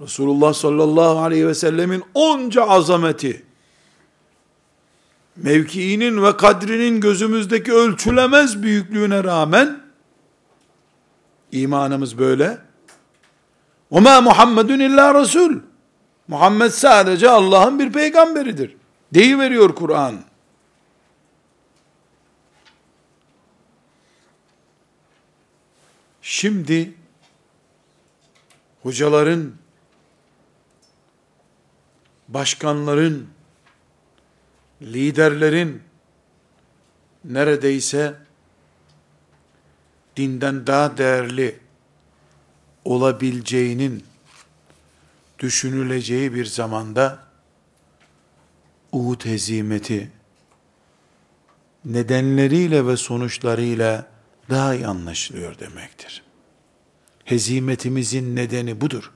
Resulullah 0.00 0.52
sallallahu 0.54 1.18
aleyhi 1.18 1.46
ve 1.46 1.54
sellemin 1.54 2.02
onca 2.14 2.62
azameti, 2.62 3.44
mevkiinin 5.36 6.22
ve 6.22 6.36
kadrinin 6.36 7.00
gözümüzdeki 7.00 7.72
ölçülemez 7.72 8.62
büyüklüğüne 8.62 9.24
rağmen, 9.24 9.80
imanımız 11.52 12.18
böyle. 12.18 12.58
وَمَا 13.92 14.22
Muhammedun 14.22 14.80
illa 14.80 15.20
Resul. 15.20 15.52
Muhammed 16.28 16.70
sadece 16.70 17.30
Allah'ın 17.30 17.78
bir 17.78 17.92
peygamberidir. 17.92 18.76
Deyiveriyor 19.14 19.74
Kur'an. 19.74 20.14
Şimdi 26.31 26.93
hocaların, 28.81 29.53
başkanların, 32.27 33.29
liderlerin 34.81 35.83
neredeyse 37.23 38.15
dinden 40.17 40.67
daha 40.67 40.97
değerli 40.97 41.59
olabileceğinin 42.85 44.05
düşünüleceği 45.39 46.33
bir 46.33 46.45
zamanda 46.45 47.19
Uhud 48.91 49.25
hezimeti 49.25 50.11
nedenleriyle 51.85 52.87
ve 52.87 52.97
sonuçlarıyla 52.97 54.08
daha 54.49 54.75
iyi 54.75 54.87
anlaşılıyor 54.87 55.59
demektir. 55.59 56.23
Hezimetimizin 57.25 58.35
nedeni 58.35 58.81
budur. 58.81 59.11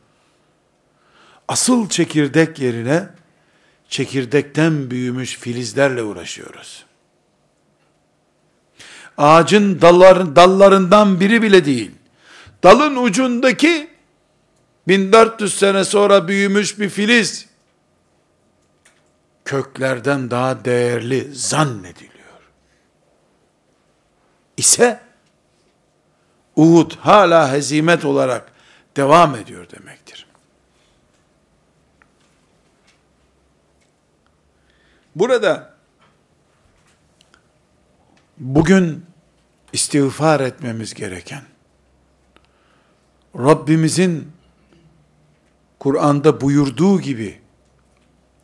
Asıl 1.48 1.90
çekirdek 1.90 2.60
yerine 2.60 3.10
çekirdekten 3.90 4.92
büyümüş 4.92 5.38
filizlerle 5.38 6.04
uğraşıyoruz. 6.04 6.86
Ağacın 9.18 9.82
dallar, 9.82 10.36
dallarından 10.36 11.20
biri 11.20 11.42
bile 11.42 11.66
değil. 11.66 11.92
Dalın 12.64 12.96
ucundaki 12.96 13.90
1400 14.88 15.60
sene 15.60 15.84
sonra 15.84 16.28
büyümüş 16.28 16.80
bir 16.80 16.90
filiz 16.90 17.46
köklerden 19.46 20.32
daha 20.32 20.66
değerli 20.66 21.36
zannediliyor. 21.36 22.14
İse 24.58 25.00
Uhud 26.56 26.92
hala 27.00 27.52
hezimet 27.52 28.06
olarak 28.06 28.52
devam 28.98 29.36
ediyor 29.36 29.70
demektir. 29.70 30.28
Burada 35.16 35.74
bugün 38.38 39.06
istiğfar 39.74 40.40
etmemiz 40.40 40.94
gereken 40.94 41.44
Rabbimizin 43.36 44.32
Kur'an'da 45.80 46.42
buyurduğu 46.42 47.02
gibi 47.02 47.42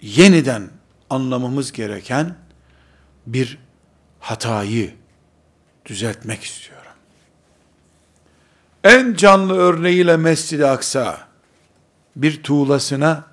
yeniden 0.01 0.69
anlamamız 1.09 1.71
gereken 1.71 2.35
bir 3.25 3.57
hatayı 4.19 4.95
düzeltmek 5.85 6.43
istiyorum. 6.43 6.78
En 8.83 9.13
canlı 9.13 9.57
örneğiyle 9.57 10.17
Mescid-i 10.17 10.65
Aksa 10.65 11.27
bir 12.15 12.43
tuğlasına 12.43 13.23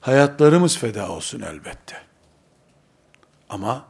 hayatlarımız 0.00 0.78
feda 0.78 1.08
olsun 1.08 1.40
elbette. 1.40 1.96
Ama 3.48 3.86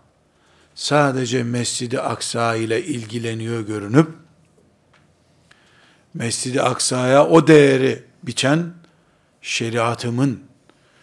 sadece 0.75 1.43
Mescid-i 1.43 2.01
Aksa 2.01 2.57
ile 2.57 2.85
ilgileniyor 2.85 3.61
görünüp 3.61 4.09
Mescid-i 6.15 6.63
Aksa'ya 6.63 7.27
o 7.27 7.47
değeri 7.47 8.05
biçen 8.23 8.73
şeriatımın 9.43 10.45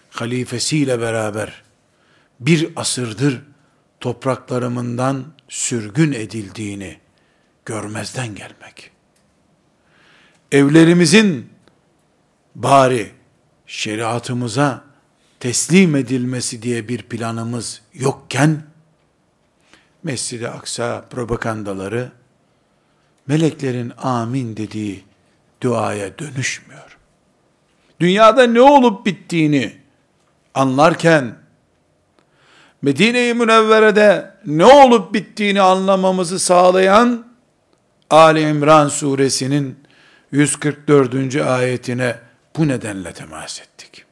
halifesiyle 0.09 1.01
beraber 1.01 1.63
bir 2.39 2.69
asırdır 2.75 3.41
topraklarımından 3.99 5.25
sürgün 5.49 6.11
edildiğini 6.11 6.99
görmezden 7.65 8.35
gelmek. 8.35 8.92
Evlerimizin 10.53 11.49
bari 12.55 13.11
şeriatımıza 13.67 14.83
teslim 15.39 15.95
edilmesi 15.95 16.61
diye 16.61 16.87
bir 16.87 17.03
planımız 17.03 17.81
yokken, 17.93 18.63
Mescid-i 20.03 20.47
Aksa 20.47 21.05
propagandaları, 21.09 22.11
meleklerin 23.27 23.93
amin 23.97 24.57
dediği 24.57 25.03
duaya 25.61 26.17
dönüşmüyor. 26.17 26.97
Dünyada 27.99 28.47
ne 28.47 28.61
olup 28.61 29.05
bittiğini 29.05 29.77
anlarken, 30.53 31.35
Medine-i 32.81 33.33
Münevvere'de 33.33 34.35
ne 34.45 34.65
olup 34.65 35.13
bittiğini 35.13 35.61
anlamamızı 35.61 36.39
sağlayan, 36.39 37.27
Ali 38.09 38.49
İmran 38.49 38.87
suresinin 38.87 39.82
144. 40.33 41.35
ayetine 41.35 42.19
bu 42.57 42.67
nedenle 42.67 43.13
temas 43.13 43.61
ettik. 43.61 44.05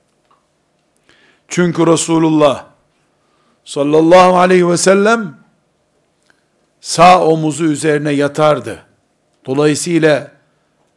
Çünkü 1.47 1.87
Resulullah 1.87 2.65
sallallahu 3.65 4.37
aleyhi 4.37 4.69
ve 4.69 4.77
sellem 4.77 5.37
sağ 6.81 7.25
omuzu 7.25 7.65
üzerine 7.65 8.11
yatardı. 8.11 8.85
Dolayısıyla 9.45 10.31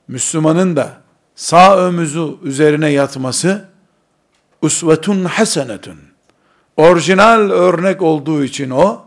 Müslümanın 0.08 0.76
da 0.76 1.00
sağ 1.34 1.86
omuzu 1.88 2.40
üzerine 2.42 2.90
yatması 2.90 3.68
usvetun 4.62 5.24
hasenetun 5.24 5.98
orijinal 6.76 7.50
örnek 7.50 8.02
olduğu 8.02 8.44
için 8.44 8.70
o 8.70 9.04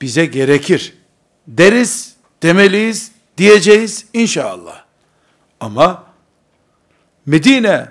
bize 0.00 0.26
gerekir. 0.26 0.94
Deriz, 1.48 2.16
demeliyiz, 2.42 3.12
diyeceğiz 3.38 4.06
inşallah. 4.12 4.81
Ama 5.62 6.04
Medine 7.26 7.90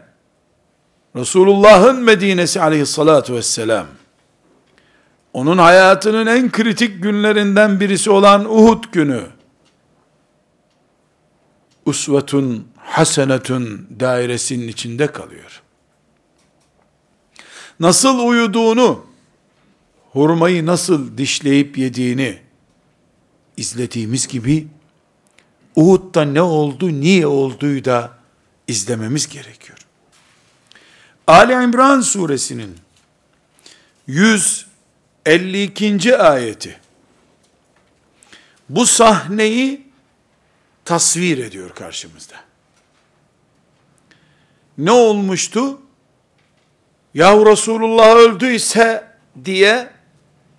Resulullah'ın 1.16 1.96
Medine'si 2.04 2.62
aleyhissalatu 2.62 3.36
vesselam, 3.36 3.88
onun 5.34 5.58
hayatının 5.58 6.28
en 6.28 6.52
kritik 6.52 7.04
günlerinden 7.04 7.80
birisi 7.80 8.10
olan 8.10 8.46
Uhud 8.46 8.84
günü, 8.92 9.24
usvetun 11.86 12.68
hasenetun 12.78 13.88
dairesinin 14.00 14.68
içinde 14.68 15.08
kalıyor. 15.08 15.62
nasıl 17.80 18.20
uyuduğunu, 18.20 19.06
hurmayı 20.12 20.66
nasıl 20.66 21.18
dişleyip 21.18 21.78
yediğini 21.78 22.40
izlediğimiz 23.58 24.28
gibi 24.28 24.68
Uhud'da 25.76 26.24
ne 26.24 26.42
oldu, 26.42 27.02
niye 27.02 27.28
olduğu 27.28 27.86
da 27.86 28.14
izlememiz 28.68 29.28
gerekiyor. 29.28 29.78
Ali 31.28 31.54
İmran 31.54 32.02
suresinin 32.02 32.78
152. 34.08 36.18
ayeti 36.18 36.80
bu 38.70 38.86
sahneyi 38.86 39.88
tasvir 40.86 41.38
ediyor 41.38 41.76
karşımızda. 41.76 42.36
Ne 44.78 44.92
olmuştu? 44.92 45.82
Ya 47.14 47.46
Resulullah 47.46 48.16
öldüyse 48.16 49.12
diye 49.46 49.90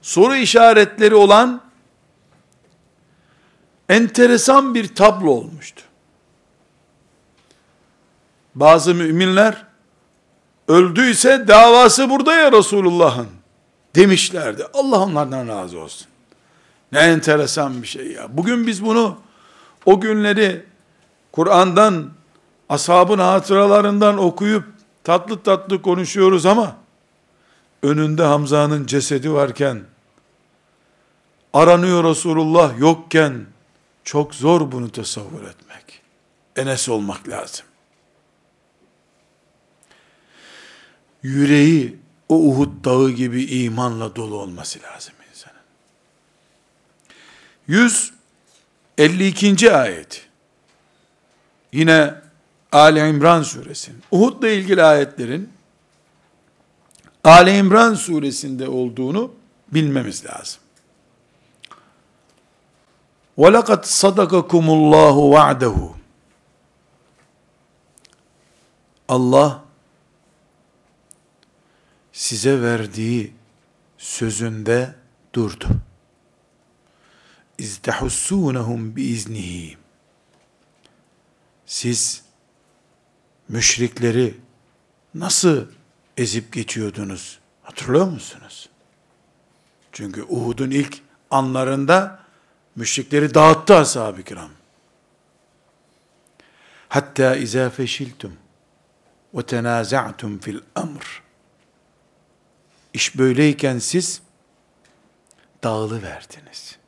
soru 0.02 0.36
işaretleri 0.36 1.14
olan 1.14 1.62
enteresan 3.88 4.74
bir 4.74 4.94
tablo 4.94 5.30
olmuştu. 5.30 5.82
Bazı 8.54 8.94
müminler 8.94 9.64
öldüyse 10.68 11.48
davası 11.48 12.10
burada 12.10 12.34
ya 12.34 12.52
Resulullah'ın 12.52 13.28
demişlerdi. 13.94 14.66
Allah 14.74 15.00
onlardan 15.00 15.48
razı 15.48 15.78
olsun. 15.78 16.06
Ne 16.92 16.98
enteresan 16.98 17.82
bir 17.82 17.86
şey 17.86 18.12
ya. 18.12 18.36
Bugün 18.36 18.66
biz 18.66 18.84
bunu 18.84 19.18
o 19.86 20.00
günleri 20.00 20.64
Kur'an'dan 21.32 22.10
ashabın 22.68 23.18
hatıralarından 23.18 24.18
okuyup 24.18 24.64
tatlı 25.04 25.42
tatlı 25.42 25.82
konuşuyoruz 25.82 26.46
ama 26.46 26.76
önünde 27.82 28.22
Hamza'nın 28.22 28.86
cesedi 28.86 29.32
varken 29.32 29.80
aranıyor 31.52 32.04
Resulullah 32.04 32.78
yokken 32.78 33.46
çok 34.04 34.34
zor 34.34 34.72
bunu 34.72 34.92
tasavvur 34.92 35.42
etmek. 35.42 36.02
Enes 36.56 36.88
olmak 36.88 37.28
lazım. 37.28 37.66
Yüreği 41.22 41.98
o 42.28 42.36
Uhud 42.36 42.84
dağı 42.84 43.10
gibi 43.10 43.44
imanla 43.44 44.16
dolu 44.16 44.36
olması 44.36 44.78
lazım 44.82 45.14
insanın. 45.30 45.62
152. 48.98 49.72
ayet. 49.72 50.28
Yine 51.72 52.14
Ali 52.72 53.08
İmran 53.08 53.42
suresinin 53.42 54.02
Uhud'la 54.10 54.48
ilgili 54.48 54.82
ayetlerin 54.82 55.52
Ali 57.24 57.56
İmran 57.56 57.94
suresinde 57.94 58.68
olduğunu 58.68 59.32
bilmemiz 59.68 60.24
lazım. 60.26 60.61
وَلَقَدْ 63.37 63.81
صَدَقَكُمُ 64.01 64.65
اللّٰهُ 64.77 65.15
وَعْدَهُ 65.33 65.97
Allah 69.07 69.63
size 72.11 72.61
verdiği 72.61 73.33
sözünde 73.97 74.95
durdu. 75.33 75.67
İztehussunehum 77.57 78.95
biiznihi. 78.95 79.77
Siz 81.65 82.23
müşrikleri 83.49 84.37
nasıl 85.15 85.65
ezip 86.17 86.53
geçiyordunuz? 86.53 87.39
Hatırlıyor 87.63 88.07
musunuz? 88.07 88.69
Çünkü 89.91 90.23
Uhud'un 90.23 90.71
ilk 90.71 91.01
anlarında 91.31 92.20
müşrikleri 92.76 93.34
dağıttı 93.34 93.76
ashab-ı 93.76 94.22
kiram. 94.22 94.50
Hatta 96.88 97.36
izâ 97.36 97.70
feşiltum 97.70 98.36
ve 99.34 99.42
tenâza'tum 99.42 100.38
fil 100.38 100.60
amr. 100.74 101.22
İş 102.92 103.18
böyleyken 103.18 103.78
siz 103.78 104.22
dağılı 105.64 106.02
verdiniz. 106.02 106.78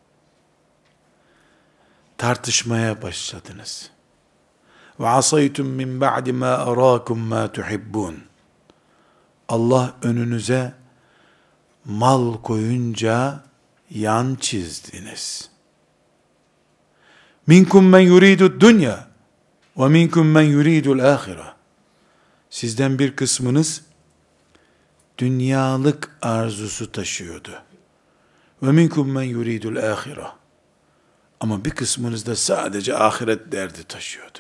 Tartışmaya 2.18 3.03
başladınız. 3.03 3.91
Ve 5.01 5.09
asaytum 5.09 5.66
min 5.66 6.01
ba'di 6.01 6.32
ma 6.32 6.47
arakum 6.47 7.18
ma 7.18 7.53
tuhibbun. 7.53 8.24
Allah 9.49 9.95
önünüze 10.03 10.74
mal 11.85 12.43
koyunca 12.43 13.45
yan 13.91 14.35
çizdiniz. 14.41 15.54
Minkum 17.47 17.88
men 17.88 18.01
yuridu 18.01 18.61
dünya 18.61 19.09
ve 19.76 19.88
minkum 19.88 20.30
men 20.30 20.42
yuridul 20.42 20.99
ahire. 20.99 21.47
Sizden 22.51 22.99
bir 22.99 23.16
kısmınız 23.16 23.82
dünyalık 25.18 26.16
arzusu 26.22 26.92
taşıyordu. 26.92 27.62
Ve 28.62 28.72
minkum 28.72 29.12
men 29.12 29.22
yuridul 29.22 29.76
ahire. 29.76 30.26
Ama 31.40 31.64
bir 31.64 31.70
kısmınız 31.70 32.26
da 32.26 32.36
sadece 32.36 32.97
ahiret 32.97 33.53
derdi 33.53 33.84
taşıyordu. 33.84 34.38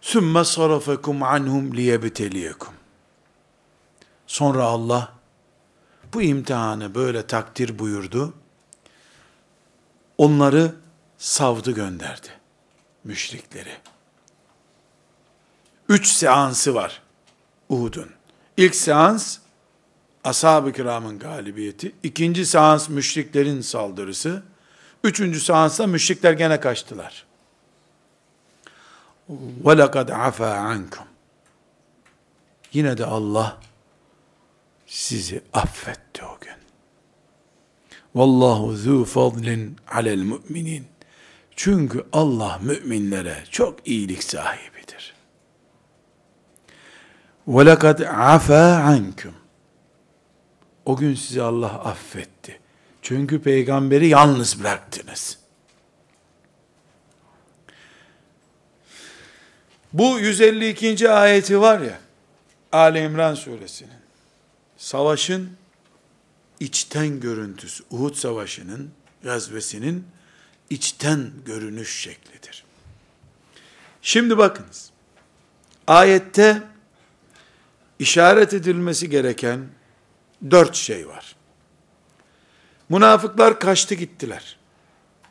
Sümme 0.00 0.44
sarafekum 0.44 1.22
anhum 1.22 1.76
liyebteliyekum. 1.76 2.74
Sonra 4.26 4.64
Allah 4.64 5.12
bu 6.14 6.22
imtihanı 6.22 6.94
böyle 6.94 7.26
takdir 7.26 7.78
buyurdu 7.78 8.34
Onları 10.19 10.75
savdı 11.17 11.71
gönderdi. 11.71 12.27
Müşrikleri. 13.03 13.77
Üç 15.89 16.07
seansı 16.07 16.75
var 16.75 17.01
Uhud'un. 17.69 18.09
İlk 18.57 18.75
seans 18.75 19.37
ashab-ı 20.23 20.73
kiramın 20.73 21.19
galibiyeti. 21.19 21.95
ikinci 22.03 22.45
seans 22.45 22.89
müşriklerin 22.89 23.61
saldırısı. 23.61 24.43
Üçüncü 25.03 25.39
seansta 25.39 25.87
müşrikler 25.87 26.33
gene 26.33 26.59
kaçtılar. 26.59 27.25
وَلَقَدْ 29.63 30.11
عَفَا 30.11 30.51
عَنْكُمْ 30.71 31.05
Yine 32.73 32.97
de 32.97 33.05
Allah 33.05 33.57
sizi 34.87 35.43
affetti 35.53 36.25
o 36.25 36.39
gün. 36.41 36.58
Vallahu 38.14 38.76
zu 38.76 39.04
fadlin 39.04 39.76
alel 39.88 40.18
müminin. 40.18 40.86
Çünkü 41.56 42.04
Allah 42.12 42.60
müminlere 42.62 43.44
çok 43.50 43.88
iyilik 43.88 44.22
sahibidir. 44.24 45.14
Ve 47.48 47.66
lekad 47.66 48.00
afa 48.00 48.74
ankum. 48.74 49.34
O 50.84 50.96
gün 50.96 51.14
sizi 51.14 51.42
Allah 51.42 51.84
affetti. 51.84 52.60
Çünkü 53.02 53.42
peygamberi 53.42 54.08
yalnız 54.08 54.60
bıraktınız. 54.60 55.38
Bu 59.92 60.18
152. 60.18 61.10
ayeti 61.10 61.60
var 61.60 61.80
ya, 61.80 61.98
Ali 62.72 62.98
İmran 62.98 63.34
suresinin, 63.34 63.92
savaşın 64.76 65.50
içten 66.60 67.20
görüntüsü, 67.20 67.84
Uhud 67.90 68.14
savaşının, 68.14 68.90
gazvesinin 69.22 70.06
içten 70.70 71.30
görünüş 71.44 72.00
şeklidir. 72.00 72.64
Şimdi 74.02 74.38
bakınız, 74.38 74.90
ayette 75.86 76.62
işaret 77.98 78.54
edilmesi 78.54 79.10
gereken 79.10 79.68
dört 80.50 80.74
şey 80.74 81.08
var. 81.08 81.36
Münafıklar 82.88 83.60
kaçtı 83.60 83.94
gittiler. 83.94 84.56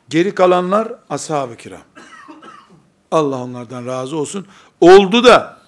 Geri 0.08 0.34
kalanlar 0.34 0.94
ashab-ı 1.10 1.56
kiram. 1.56 1.82
Allah 3.10 3.36
onlardan 3.36 3.86
razı 3.86 4.16
olsun. 4.16 4.46
Oldu 4.80 5.24
da 5.24 5.58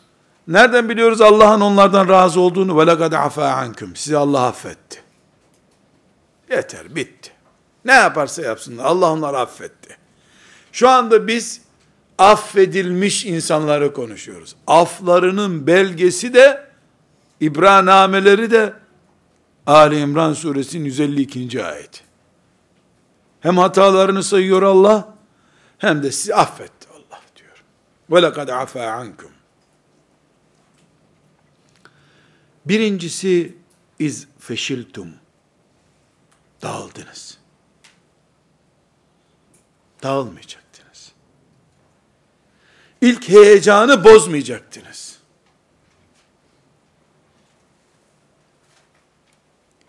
nereden 0.48 0.88
biliyoruz 0.88 1.20
Allah'ın 1.20 1.60
onlardan 1.60 2.08
razı 2.08 2.40
olduğunu? 2.40 2.78
Ve 2.78 2.86
lekad 2.86 3.12
afa 3.12 3.48
ankum. 3.48 3.96
Sizi 3.96 4.16
Allah 4.16 4.46
affetti. 4.46 5.01
Yeter, 6.52 6.94
bitti. 6.94 7.30
Ne 7.84 7.92
yaparsa 7.92 8.42
yapsınlar. 8.42 8.84
Allah 8.84 9.12
onları 9.12 9.38
affetti. 9.38 9.96
Şu 10.72 10.88
anda 10.88 11.26
biz 11.26 11.60
affedilmiş 12.18 13.24
insanları 13.24 13.92
konuşuyoruz. 13.92 14.56
Aflarının 14.66 15.66
belgesi 15.66 16.34
de 16.34 16.72
İbranameleri 17.40 18.50
de 18.50 18.72
Ali 19.66 19.98
İmran 19.98 20.32
suresinin 20.32 20.84
152. 20.84 21.64
ayet. 21.64 22.04
Hem 23.40 23.58
hatalarını 23.58 24.22
sayıyor 24.22 24.62
Allah 24.62 25.14
hem 25.78 26.02
de 26.02 26.12
sizi 26.12 26.34
affetti 26.34 26.88
Allah 26.94 27.20
diyor. 27.36 27.64
Ve 28.10 28.22
lekad 28.22 28.48
afa 28.48 28.86
ankum. 28.86 29.30
Birincisi 32.64 33.56
iz 33.98 34.28
feşiltum. 34.38 35.21
Dağıldınız. 36.62 37.38
Dağılmayacaktınız. 40.02 41.12
İlk 43.00 43.28
heyecanı 43.28 44.04
bozmayacaktınız. 44.04 45.18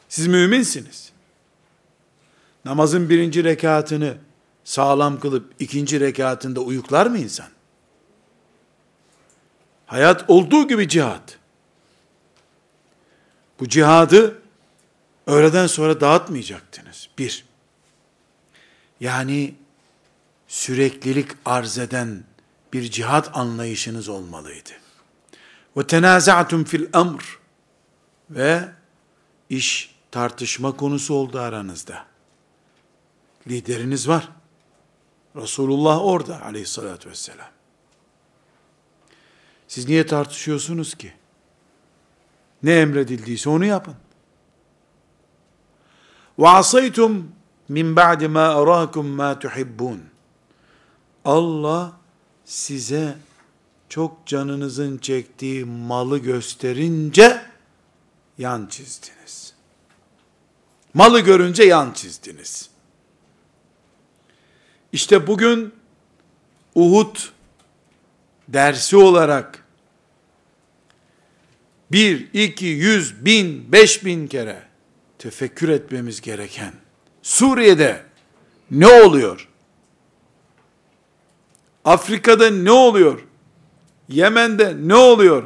Siz 0.09 0.27
müminsiniz. 0.27 1.11
Namazın 2.65 3.09
birinci 3.09 3.43
rekatını 3.43 4.17
sağlam 4.63 5.19
kılıp 5.19 5.53
ikinci 5.59 5.99
rekatında 5.99 6.61
uyuklar 6.61 7.05
mı 7.05 7.17
insan? 7.17 7.47
Hayat 9.85 10.29
olduğu 10.29 10.67
gibi 10.67 10.87
cihat. 10.87 11.37
Bu 13.59 13.69
cihadı 13.69 14.42
öğleden 15.27 15.67
sonra 15.67 16.01
dağıtmayacaktınız. 16.01 17.09
Bir. 17.17 17.45
Yani 18.99 19.55
süreklilik 20.47 21.31
arz 21.45 21.77
eden 21.77 22.23
bir 22.73 22.91
cihat 22.91 23.37
anlayışınız 23.37 24.09
olmalıydı. 24.09 24.69
Ve 25.77 25.87
tenaza'tum 25.87 26.63
fil 26.63 26.87
emr 26.93 27.39
ve 28.29 28.69
iş 29.49 29.95
tartışma 30.11 30.77
konusu 30.77 31.13
oldu 31.13 31.39
aranızda. 31.39 32.05
Lideriniz 33.47 34.07
var. 34.07 34.29
Resulullah 35.35 36.05
orada 36.05 36.41
aleyhissalatü 36.41 37.09
vesselam. 37.09 37.47
Siz 39.67 39.87
niye 39.87 40.05
tartışıyorsunuz 40.05 40.95
ki? 40.95 41.13
Ne 42.63 42.79
emredildiyse 42.79 43.49
onu 43.49 43.65
yapın. 43.65 43.95
Asaytum 46.37 47.31
min 47.69 47.95
ba'di 47.95 48.27
ma 48.27 48.61
arakum 48.61 49.07
ma 49.07 49.39
tuhibbun. 49.39 50.03
Allah 51.25 51.93
size 52.45 53.15
çok 53.89 54.25
canınızın 54.25 54.97
çektiği 54.97 55.65
malı 55.65 56.17
gösterince 56.17 57.41
yan 58.37 58.67
çizdiniz. 58.67 59.53
Malı 60.93 61.19
görünce 61.19 61.63
yan 61.63 61.91
çizdiniz. 61.93 62.69
İşte 64.91 65.27
bugün 65.27 65.73
Uhud 66.75 67.17
dersi 68.47 68.97
olarak 68.97 69.65
bir, 71.91 72.33
iki, 72.33 72.65
yüz, 72.65 73.25
bin, 73.25 73.71
beş 73.71 74.05
bin 74.05 74.27
kere 74.27 74.72
tefekkür 75.23 75.69
etmemiz 75.69 76.21
gereken 76.21 76.73
Suriye'de 77.21 78.03
ne 78.71 78.87
oluyor? 78.87 79.49
Afrika'da 81.85 82.49
ne 82.49 82.71
oluyor? 82.71 83.25
Yemen'de 84.09 84.75
ne 84.87 84.95
oluyor? 84.95 85.43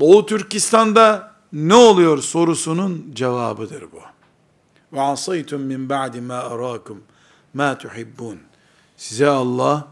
Doğu 0.00 0.26
Türkistan'da 0.26 1.34
ne 1.52 1.74
oluyor 1.74 2.18
sorusunun 2.18 3.12
cevabıdır 3.14 3.82
bu. 3.92 4.00
Ve 4.92 5.00
asaytum 5.00 5.62
min 5.62 5.88
ba'di 5.88 6.20
ma 6.20 6.34
arakum 6.34 7.04
ma 7.54 7.78
tuhibbun. 7.78 8.38
Size 8.96 9.28
Allah 9.28 9.88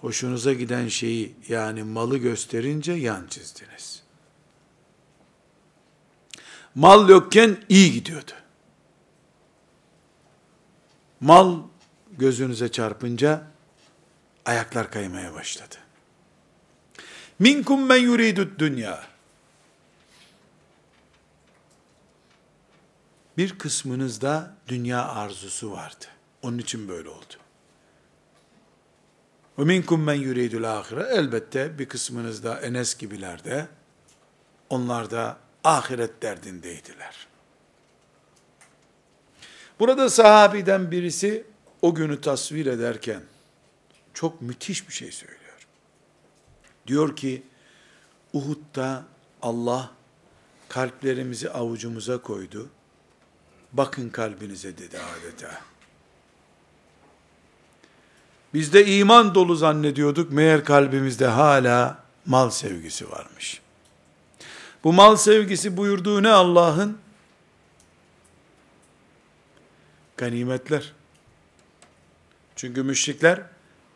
hoşunuza 0.00 0.52
giden 0.52 0.88
şeyi 0.88 1.34
yani 1.48 1.82
malı 1.82 2.18
gösterince 2.18 2.92
yan 2.92 3.26
çizdiniz. 3.26 3.99
Mal 6.74 7.08
yokken 7.08 7.64
iyi 7.68 7.92
gidiyordu. 7.92 8.32
Mal 11.20 11.62
gözünüze 12.12 12.72
çarpınca 12.72 13.46
ayaklar 14.44 14.90
kaymaya 14.90 15.34
başladı. 15.34 15.74
Minkum 17.38 17.86
men 17.86 17.96
yuridud 17.96 18.58
dünya. 18.58 19.10
Bir 23.36 23.58
kısmınızda 23.58 24.56
dünya 24.68 25.08
arzusu 25.08 25.72
vardı. 25.72 26.04
Onun 26.42 26.58
için 26.58 26.88
böyle 26.88 27.08
oldu. 27.08 27.34
Ve 29.58 29.64
minkum 29.64 30.02
men 30.02 30.14
yuridul 30.14 30.64
ahire. 30.64 31.08
Elbette 31.10 31.78
bir 31.78 31.88
kısmınız 31.88 32.44
da 32.44 32.60
Enes 32.60 32.98
gibilerde 32.98 33.68
onlar 34.70 35.10
da 35.10 35.38
ahiret 35.64 36.22
derdindeydiler. 36.22 37.26
Burada 39.80 40.10
sahabiden 40.10 40.90
birisi 40.90 41.44
o 41.82 41.94
günü 41.94 42.20
tasvir 42.20 42.66
ederken 42.66 43.22
çok 44.14 44.42
müthiş 44.42 44.88
bir 44.88 44.92
şey 44.92 45.12
söylüyor. 45.12 45.66
Diyor 46.86 47.16
ki 47.16 47.42
Uhud'da 48.32 49.04
Allah 49.42 49.90
kalplerimizi 50.68 51.50
avucumuza 51.50 52.18
koydu. 52.18 52.68
Bakın 53.72 54.08
kalbinize 54.08 54.78
dedi 54.78 54.98
adeta. 54.98 55.60
Biz 58.54 58.72
de 58.72 58.86
iman 58.86 59.34
dolu 59.34 59.56
zannediyorduk. 59.56 60.32
Meğer 60.32 60.64
kalbimizde 60.64 61.26
hala 61.26 62.04
mal 62.26 62.50
sevgisi 62.50 63.10
varmış. 63.10 63.60
Bu 64.84 64.92
mal 64.92 65.16
sevgisi 65.16 65.76
buyurduğu 65.76 66.22
ne 66.22 66.28
Allah'ın? 66.28 66.98
Ganimetler. 70.16 70.92
Çünkü 72.56 72.82
müşrikler 72.82 73.42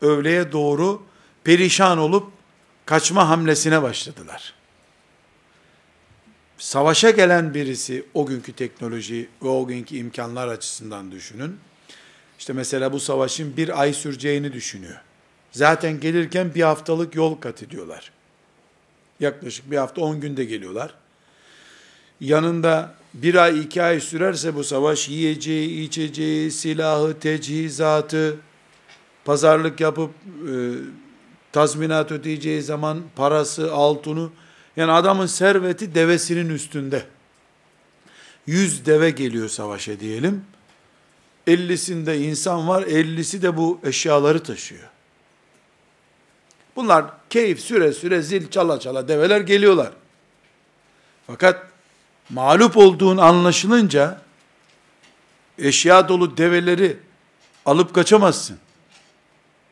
öğleye 0.01 0.51
doğru 0.51 1.03
perişan 1.43 1.97
olup 1.97 2.31
kaçma 2.85 3.29
hamlesine 3.29 3.81
başladılar. 3.81 4.53
Savaşa 6.57 7.09
gelen 7.09 7.53
birisi 7.53 8.05
o 8.13 8.25
günkü 8.25 8.53
teknoloji 8.53 9.29
ve 9.43 9.47
o 9.47 9.67
günkü 9.67 9.95
imkanlar 9.95 10.47
açısından 10.47 11.11
düşünün. 11.11 11.59
İşte 12.39 12.53
mesela 12.53 12.93
bu 12.93 12.99
savaşın 12.99 13.57
bir 13.57 13.81
ay 13.81 13.93
süreceğini 13.93 14.53
düşünüyor. 14.53 15.01
Zaten 15.51 15.99
gelirken 15.99 16.55
bir 16.55 16.61
haftalık 16.61 17.15
yol 17.15 17.35
kat 17.35 17.63
ediyorlar. 17.63 18.11
Yaklaşık 19.19 19.71
bir 19.71 19.77
hafta 19.77 20.01
on 20.01 20.19
günde 20.19 20.45
geliyorlar. 20.45 20.93
Yanında 22.19 22.95
bir 23.13 23.35
ay 23.35 23.59
iki 23.59 23.83
ay 23.83 23.99
sürerse 23.99 24.55
bu 24.55 24.63
savaş 24.63 25.09
yiyeceği, 25.09 25.87
içeceği, 25.87 26.51
silahı, 26.51 27.19
tecihizatı, 27.19 28.37
pazarlık 29.25 29.79
yapıp 29.79 30.11
e, 30.49 30.53
tazminat 31.51 32.11
ödeyeceği 32.11 32.61
zaman 32.61 33.01
parası, 33.15 33.73
altını, 33.73 34.29
yani 34.77 34.91
adamın 34.91 35.25
serveti 35.25 35.95
devesinin 35.95 36.49
üstünde. 36.49 37.03
Yüz 38.47 38.85
deve 38.85 39.09
geliyor 39.09 39.49
savaşa 39.49 39.99
diyelim. 39.99 40.45
50'sinde 41.47 42.17
insan 42.17 42.67
var, 42.67 42.83
50'si 42.83 43.41
de 43.41 43.57
bu 43.57 43.79
eşyaları 43.83 44.43
taşıyor. 44.43 44.89
Bunlar 46.75 47.05
keyif 47.29 47.59
süre 47.59 47.93
süre 47.93 48.21
zil 48.21 48.49
çala 48.49 48.79
çala 48.79 49.07
develer 49.07 49.41
geliyorlar. 49.41 49.91
Fakat 51.27 51.67
mağlup 52.29 52.77
olduğun 52.77 53.17
anlaşılınca 53.17 54.21
eşya 55.59 56.09
dolu 56.09 56.37
develeri 56.37 56.97
alıp 57.65 57.95
kaçamazsın. 57.95 58.57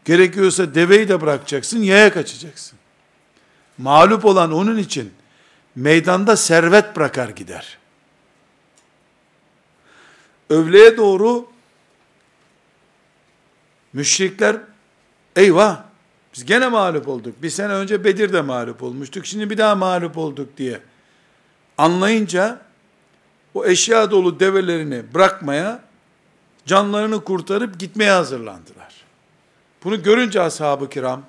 Gerekiyorsa 0.06 0.76
deveyi 0.76 1.10
de 1.10 1.22
bırakacaksın, 1.22 1.80
yaya 1.80 2.14
kaçacaksın. 2.14 2.80
Mağlup 3.78 4.26
olan 4.26 4.51
onun 4.51 4.78
için 4.78 5.14
meydanda 5.76 6.38
servet 6.38 6.95
bırakar 6.95 7.30
gider. 7.30 7.78
Övleye 10.49 10.97
doğru 10.97 11.54
Müşrikler 13.93 14.58
eyvah 15.36 15.84
biz 16.36 16.45
gene 16.45 16.67
mağlup 16.67 17.07
olduk. 17.07 17.43
Bir 17.43 17.49
sene 17.49 17.73
önce 17.73 18.03
Bedir'de 18.03 18.41
mağlup 18.41 18.84
olmuştuk. 18.84 19.25
Şimdi 19.25 19.49
bir 19.49 19.57
daha 19.57 19.75
mağlup 19.75 20.17
olduk 20.17 20.57
diye 20.57 20.79
anlayınca 21.77 22.61
o 23.53 23.65
eşya 23.65 24.11
dolu 24.11 24.39
develerini 24.39 25.13
bırakmaya 25.13 25.84
canlarını 26.65 27.23
kurtarıp 27.23 27.79
gitmeye 27.79 28.11
hazırlandılar. 28.11 28.93
Bunu 29.84 30.03
görünce 30.03 30.41
ashab-ı 30.41 30.89
kiram 30.89 31.21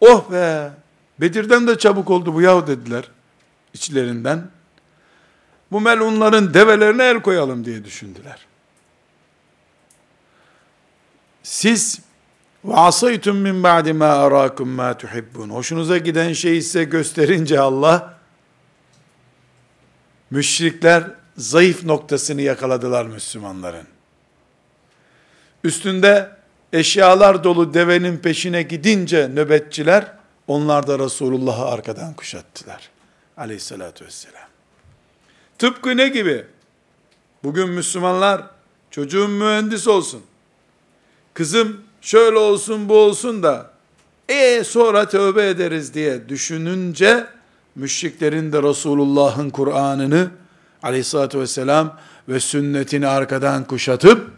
oh 0.00 0.32
be 0.32 0.72
Bedir'den 1.20 1.66
de 1.66 1.78
çabuk 1.78 2.10
oldu 2.10 2.34
bu 2.34 2.42
yahu 2.42 2.66
dediler 2.66 3.10
içlerinden. 3.74 4.50
Bu 5.72 5.80
melunların 5.80 6.54
develerine 6.54 7.04
el 7.04 7.22
koyalım 7.22 7.64
diye 7.64 7.84
düşündüler. 7.84 8.46
Siz 11.42 12.00
ve 12.66 12.74
asaytum 12.74 13.36
min 13.36 13.62
ba'di 13.62 13.92
ma 13.92 14.06
arakum 14.06 14.68
ma 14.68 14.98
tuhibbun. 14.98 15.48
Hoşunuza 15.48 15.98
giden 15.98 16.32
şeyi 16.32 16.62
size 16.62 16.84
gösterince 16.84 17.60
Allah 17.60 18.16
Müşrikler 20.30 21.04
zayıf 21.36 21.84
noktasını 21.84 22.42
yakaladılar 22.42 23.06
Müslümanların. 23.06 23.86
Üstünde 25.64 26.30
eşyalar 26.72 27.44
dolu 27.44 27.74
devenin 27.74 28.16
peşine 28.18 28.62
gidince 28.62 29.28
nöbetçiler, 29.28 30.12
onlar 30.46 30.86
da 30.86 30.98
Resulullah'ı 30.98 31.64
arkadan 31.64 32.14
kuşattılar. 32.14 32.90
Aleyhissalatü 33.36 34.04
vesselam. 34.04 34.48
Tıpkı 35.58 35.96
ne 35.96 36.08
gibi? 36.08 36.46
Bugün 37.44 37.68
Müslümanlar, 37.68 38.42
çocuğum 38.90 39.28
mühendis 39.28 39.88
olsun, 39.88 40.22
kızım 41.34 41.85
şöyle 42.06 42.38
olsun 42.38 42.88
bu 42.88 42.96
olsun 42.98 43.42
da, 43.42 43.70
e 44.28 44.64
sonra 44.64 45.08
tövbe 45.08 45.48
ederiz 45.48 45.94
diye 45.94 46.28
düşününce, 46.28 47.26
müşriklerin 47.74 48.52
de 48.52 48.62
Resulullah'ın 48.62 49.50
Kur'an'ını, 49.50 50.30
aleyhissalatü 50.82 51.40
vesselam 51.40 51.98
ve 52.28 52.40
sünnetini 52.40 53.06
arkadan 53.06 53.64
kuşatıp, 53.64 54.30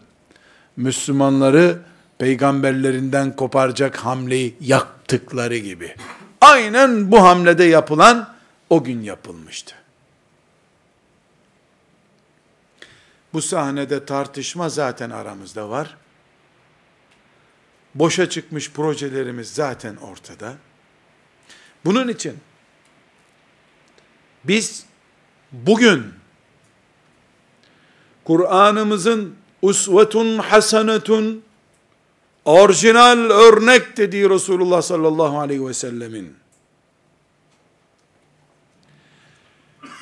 Müslümanları 0.76 1.78
peygamberlerinden 2.18 3.36
koparacak 3.36 3.96
hamleyi 3.96 4.56
yaktıkları 4.60 5.56
gibi. 5.56 5.94
Aynen 6.40 7.10
bu 7.10 7.22
hamlede 7.22 7.64
yapılan 7.64 8.34
o 8.70 8.84
gün 8.84 9.02
yapılmıştı. 9.02 9.74
Bu 13.32 13.42
sahnede 13.42 14.04
tartışma 14.04 14.68
zaten 14.68 15.10
aramızda 15.10 15.70
var. 15.70 15.96
Boşa 17.94 18.30
çıkmış 18.30 18.70
projelerimiz 18.70 19.50
zaten 19.54 19.96
ortada. 19.96 20.56
Bunun 21.84 22.08
için 22.08 22.34
biz 24.44 24.84
bugün 25.52 26.04
Kur'an'ımızın 28.24 29.34
usvetun 29.62 30.38
hasenetun 30.38 31.42
orijinal 32.44 33.30
örnek 33.30 33.96
dediği 33.96 34.30
Resulullah 34.30 34.82
sallallahu 34.82 35.40
aleyhi 35.40 35.66
ve 35.66 35.74
sellemin 35.74 36.34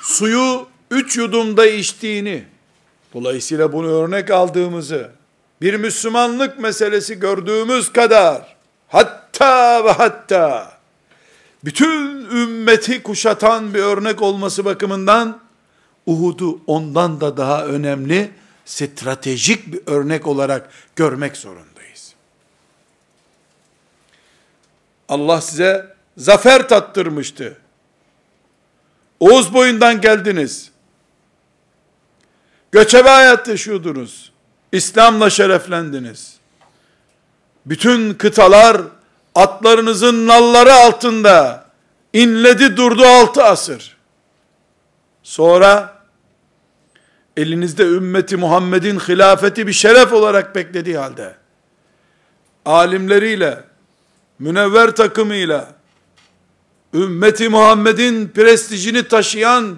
suyu 0.03 0.67
üç 0.91 1.17
yudumda 1.17 1.67
içtiğini 1.67 2.45
dolayısıyla 3.15 3.73
bunu 3.73 3.87
örnek 3.87 4.31
aldığımızı 4.31 5.11
bir 5.61 5.75
Müslümanlık 5.75 6.59
meselesi 6.59 7.19
gördüğümüz 7.19 7.93
kadar 7.93 8.57
hatta 8.89 9.85
ve 9.85 9.91
hatta 9.91 10.73
bütün 11.65 12.31
ümmeti 12.31 13.03
kuşatan 13.03 13.75
bir 13.75 13.83
örnek 13.83 14.23
olması 14.23 14.65
bakımından 14.65 15.41
Uhud'u 16.07 16.61
ondan 16.67 17.21
da 17.21 17.37
daha 17.37 17.67
önemli 17.67 18.31
stratejik 18.65 19.73
bir 19.73 19.81
örnek 19.87 20.27
olarak 20.27 20.71
görmek 20.97 21.37
zorundayız. 21.37 22.15
Allah 25.09 25.41
size 25.41 25.97
zafer 26.17 26.69
tattırmıştı. 26.69 27.59
Oğuz 29.21 29.55
boyundan 29.55 30.01
geldiniz. 30.01 30.71
Göçebe 32.73 33.09
hayat 33.09 33.49
yaşıyordunuz. 33.49 34.33
İslam'la 34.73 35.31
şereflendiniz. 35.31 36.37
Bütün 37.67 38.15
kıtalar 38.15 38.83
atlarınızın 39.35 40.27
nalları 40.27 40.73
altında 40.73 41.67
inledi 42.13 42.77
durdu 42.77 43.05
altı 43.05 43.45
asır. 43.45 43.97
Sonra 45.23 45.97
elinizde 47.37 47.83
ümmeti 47.83 48.37
Muhammed'in 48.37 48.99
hilafeti 48.99 49.67
bir 49.67 49.73
şeref 49.73 50.13
olarak 50.13 50.55
beklediği 50.55 50.99
halde, 50.99 51.35
alimleriyle, 52.65 53.65
münevver 54.39 54.91
takımıyla, 54.97 55.69
ümmeti 56.95 57.49
Muhammed'in 57.49 58.29
prestijini 58.29 59.09
taşıyan 59.09 59.77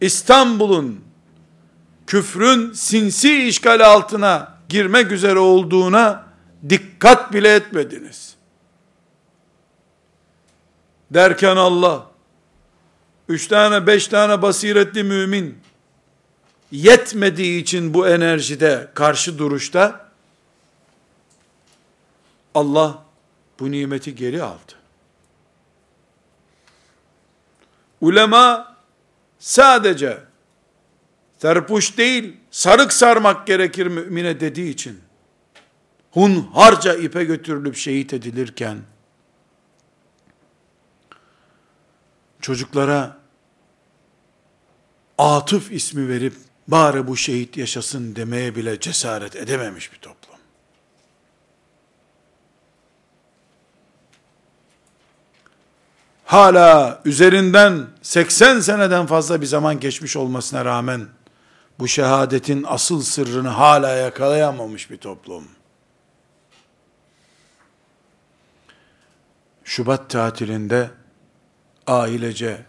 İstanbul'un, 0.00 1.04
küfrün 2.06 2.72
sinsi 2.72 3.42
işgal 3.48 3.80
altına 3.80 4.58
girmek 4.68 5.12
üzere 5.12 5.38
olduğuna 5.38 6.24
dikkat 6.68 7.32
bile 7.32 7.54
etmediniz. 7.54 8.36
Derken 11.10 11.56
Allah, 11.56 12.06
üç 13.28 13.46
tane 13.46 13.86
beş 13.86 14.08
tane 14.08 14.42
basiretli 14.42 15.02
mümin, 15.02 15.58
yetmediği 16.70 17.62
için 17.62 17.94
bu 17.94 18.08
enerjide, 18.08 18.90
karşı 18.94 19.38
duruşta, 19.38 20.10
Allah 22.54 23.04
bu 23.60 23.70
nimeti 23.70 24.14
geri 24.14 24.42
aldı. 24.42 24.72
Ulema 28.00 28.76
sadece 29.38 30.18
terpuş 31.42 31.98
değil, 31.98 32.36
sarık 32.50 32.92
sarmak 32.92 33.46
gerekir 33.46 33.86
mümine 33.86 34.40
dediği 34.40 34.70
için, 34.70 35.00
hunharca 36.10 36.94
ipe 36.94 37.24
götürülüp 37.24 37.76
şehit 37.76 38.14
edilirken, 38.14 38.78
çocuklara 42.40 43.22
Atıf 45.18 45.72
ismi 45.72 46.08
verip 46.08 46.34
bari 46.68 47.06
bu 47.06 47.16
şehit 47.16 47.56
yaşasın 47.56 48.16
demeye 48.16 48.56
bile 48.56 48.80
cesaret 48.80 49.36
edememiş 49.36 49.92
bir 49.92 49.98
toplum. 49.98 50.36
Hala 56.24 57.02
üzerinden 57.04 57.86
80 58.02 58.60
seneden 58.60 59.06
fazla 59.06 59.40
bir 59.40 59.46
zaman 59.46 59.80
geçmiş 59.80 60.16
olmasına 60.16 60.64
rağmen 60.64 61.08
bu 61.82 61.88
şehadetin 61.88 62.64
asıl 62.68 63.02
sırrını 63.02 63.48
hala 63.48 63.90
yakalayamamış 63.90 64.90
bir 64.90 64.96
toplum. 64.96 65.48
Şubat 69.64 70.10
tatilinde 70.10 70.90
ailece 71.86 72.64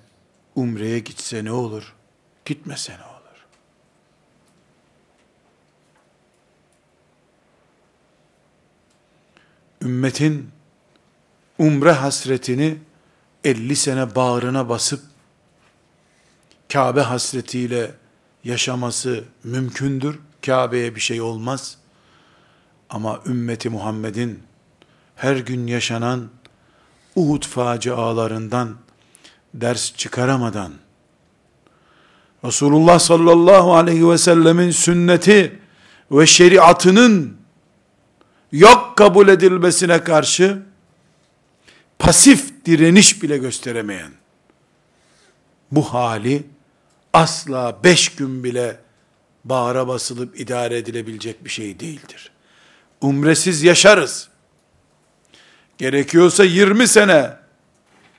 umreye 0.55 0.99
gitse 0.99 1.45
ne 1.45 1.51
olur? 1.51 1.95
Gitmese 2.45 2.93
ne 2.93 3.03
olur? 3.03 3.45
ümmetin 9.81 10.51
umre 11.59 11.91
hasretini 11.91 12.77
50 13.43 13.75
sene 13.75 14.15
bağrına 14.15 14.69
basıp 14.69 15.03
Kabe 16.69 17.01
hasretiyle 17.01 18.02
yaşaması 18.43 19.23
mümkündür. 19.43 20.19
Kabe'ye 20.45 20.95
bir 20.95 21.01
şey 21.01 21.21
olmaz. 21.21 21.77
Ama 22.89 23.19
ümmeti 23.25 23.69
Muhammed'in 23.69 24.43
her 25.15 25.35
gün 25.35 25.67
yaşanan 25.67 26.29
Uhud 27.15 27.43
facialarından 27.43 28.75
ders 29.53 29.95
çıkaramadan 29.95 30.73
Resulullah 32.45 32.99
sallallahu 32.99 33.75
aleyhi 33.75 34.09
ve 34.09 34.17
sellemin 34.17 34.71
sünneti 34.71 35.59
ve 36.11 36.25
şeriatının 36.25 37.37
yok 38.51 38.93
kabul 38.97 39.27
edilmesine 39.27 40.03
karşı 40.03 40.61
pasif 41.99 42.65
direniş 42.65 43.23
bile 43.23 43.37
gösteremeyen 43.37 44.11
bu 45.71 45.93
hali 45.93 46.43
asla 47.13 47.77
beş 47.83 48.15
gün 48.15 48.43
bile 48.43 48.79
bağra 49.45 49.87
basılıp 49.87 50.39
idare 50.39 50.77
edilebilecek 50.77 51.45
bir 51.45 51.49
şey 51.49 51.79
değildir. 51.79 52.31
Umresiz 53.01 53.63
yaşarız. 53.63 54.29
Gerekiyorsa 55.77 56.43
20 56.43 56.87
sene 56.87 57.33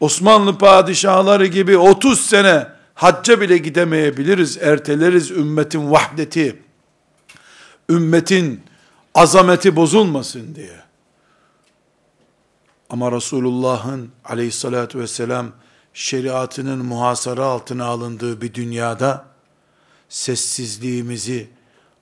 Osmanlı 0.00 0.58
padişahları 0.58 1.46
gibi 1.46 1.76
30 1.76 2.20
sene 2.20 2.66
hacca 2.94 3.40
bile 3.40 3.58
gidemeyebiliriz. 3.58 4.56
Erteleriz 4.56 5.30
ümmetin 5.30 5.90
vahdeti. 5.90 6.62
Ümmetin 7.90 8.62
azameti 9.14 9.76
bozulmasın 9.76 10.54
diye. 10.54 10.84
Ama 12.90 13.12
Resulullah'ın 13.12 14.10
aleyhissalatü 14.24 14.98
vesselam 14.98 15.52
şeriatının 15.93 16.85
muhasara 16.85 17.45
altına 17.45 17.85
alındığı 17.85 18.41
bir 18.41 18.53
dünyada 18.53 19.25
sessizliğimizi 20.09 21.49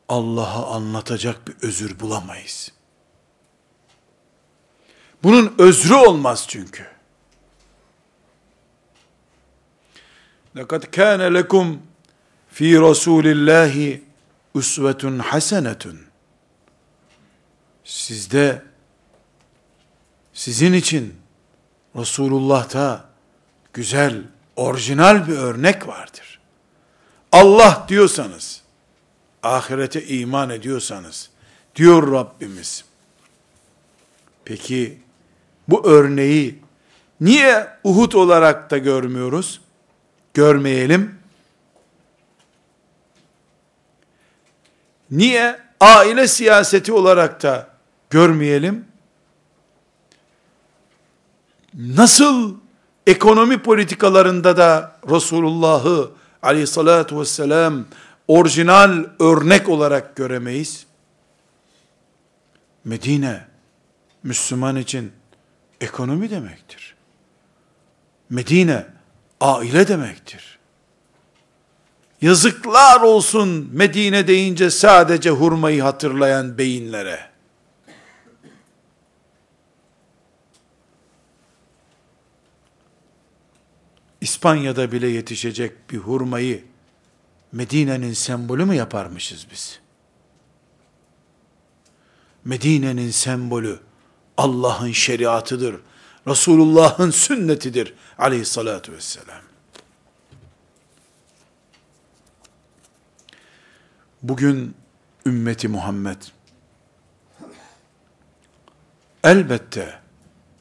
Allah'a 0.10 0.76
anlatacak 0.76 1.48
bir 1.48 1.56
özür 1.62 2.00
bulamayız. 2.00 2.72
Bunun 5.24 5.56
özrü 5.58 5.94
olmaz 5.94 6.46
çünkü. 6.48 6.86
لَقَدْ 10.56 10.86
كَانَ 10.86 11.42
لَكُمْ 11.42 11.78
fi 12.50 12.82
Resulillahi 12.82 14.04
usvetun 14.54 15.20
hasenetun. 15.20 16.00
Sizde 17.84 18.64
sizin 20.34 20.74
için 20.74 21.16
Resulullah'ta 21.96 23.10
güzel, 23.73 24.23
orijinal 24.57 25.29
bir 25.29 25.37
örnek 25.37 25.89
vardır. 25.89 26.41
Allah 27.33 27.87
diyorsanız, 27.89 28.63
ahirete 29.43 30.07
iman 30.07 30.51
ediyorsanız, 30.51 31.31
diyor 31.77 32.13
Rabbimiz. 32.13 32.85
Peki, 34.45 34.99
bu 35.69 35.87
örneği 35.87 36.59
niye 37.21 37.69
Uhud 37.85 38.13
olarak 38.13 38.71
da 38.71 38.79
görmüyoruz? 38.79 39.61
Görmeyelim. 40.35 41.19
Niye 45.11 45.61
aile 45.81 46.29
siyaseti 46.29 46.93
olarak 46.93 47.43
da 47.43 47.69
görmeyelim? 48.11 48.85
Nasıl 51.75 52.62
ekonomi 53.07 53.59
politikalarında 53.59 54.57
da 54.57 54.97
Resulullah'ı 55.11 56.11
aleyhissalatu 56.43 57.21
vesselam 57.21 57.85
orijinal 58.29 59.05
örnek 59.19 59.69
olarak 59.69 60.17
göremeyiz? 60.17 60.87
Medine, 62.85 63.47
Müslüman 64.23 64.77
için 64.77 65.13
ekonomi 65.81 66.31
demektir. 66.31 66.95
Medine, 68.31 68.87
aile 69.41 69.89
demektir. 69.89 70.59
Yazıklar 72.23 73.01
olsun 73.01 73.71
Medine 73.73 74.27
deyince 74.27 74.71
sadece 74.71 75.31
hurmayı 75.31 75.83
hatırlayan 75.83 76.59
beyinlere. 76.59 77.32
İspanya'da 84.23 84.93
bile 84.93 85.09
yetişecek 85.09 85.91
bir 85.91 85.99
hurmayı 85.99 86.65
Medine'nin 87.53 88.13
sembolü 88.13 88.65
mü 88.65 88.75
yaparmışız 88.75 89.47
biz? 89.53 89.81
Medine'nin 92.45 93.11
sembolü 93.11 93.81
Allah'ın 94.37 94.93
şeriatıdır. 94.93 95.77
Resulullah'ın 96.27 97.11
sünnetidir 97.11 97.95
aleyhissalatu 98.19 98.93
vesselam. 98.93 99.43
Bugün 104.23 104.75
ümmeti 105.27 105.69
Muhammed 105.69 106.23
elbette 109.25 110.01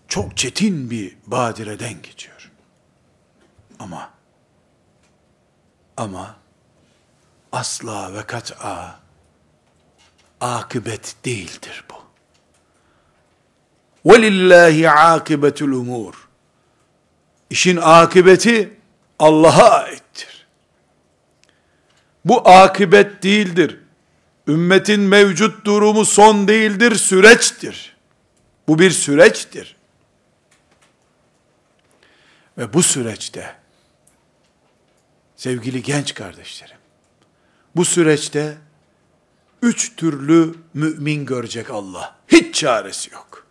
çok 0.08 0.38
çetin 0.38 0.90
bir 0.90 1.18
badireden 1.28 2.02
geçiyor 2.02 2.31
Ama 3.81 4.11
ama 5.97 6.37
asla 7.53 8.15
ve 8.15 8.23
kat'a 8.23 9.01
akıbet 10.41 11.17
değildir 11.25 11.85
bu. 11.91 11.97
وَلِلَّهِ 14.13 14.89
عَاقِبَةُ 14.89 15.59
الْاُمُورِ 15.59 16.15
İşin 17.51 17.77
akıbeti 17.77 18.79
Allah'a 19.19 19.71
aittir. 19.71 20.47
Bu 22.25 22.49
akıbet 22.49 23.23
değildir. 23.23 23.79
Ümmetin 24.49 25.01
mevcut 25.01 25.65
durumu 25.65 26.05
son 26.05 26.49
değildir, 26.49 26.95
süreçtir. 26.95 27.97
Bu 28.69 28.79
bir 28.79 28.91
süreçtir. 28.91 29.77
Ve 32.59 32.73
bu 32.73 32.83
süreçte 32.83 33.57
sevgili 35.42 35.84
genç 35.84 36.14
kardeşlerim, 36.14 36.78
bu 37.76 37.86
süreçte 37.86 38.58
üç 39.62 39.96
türlü 39.96 40.56
mümin 40.74 41.26
görecek 41.26 41.70
Allah. 41.70 42.16
Hiç 42.28 42.56
çaresi 42.56 43.14
yok. 43.14 43.46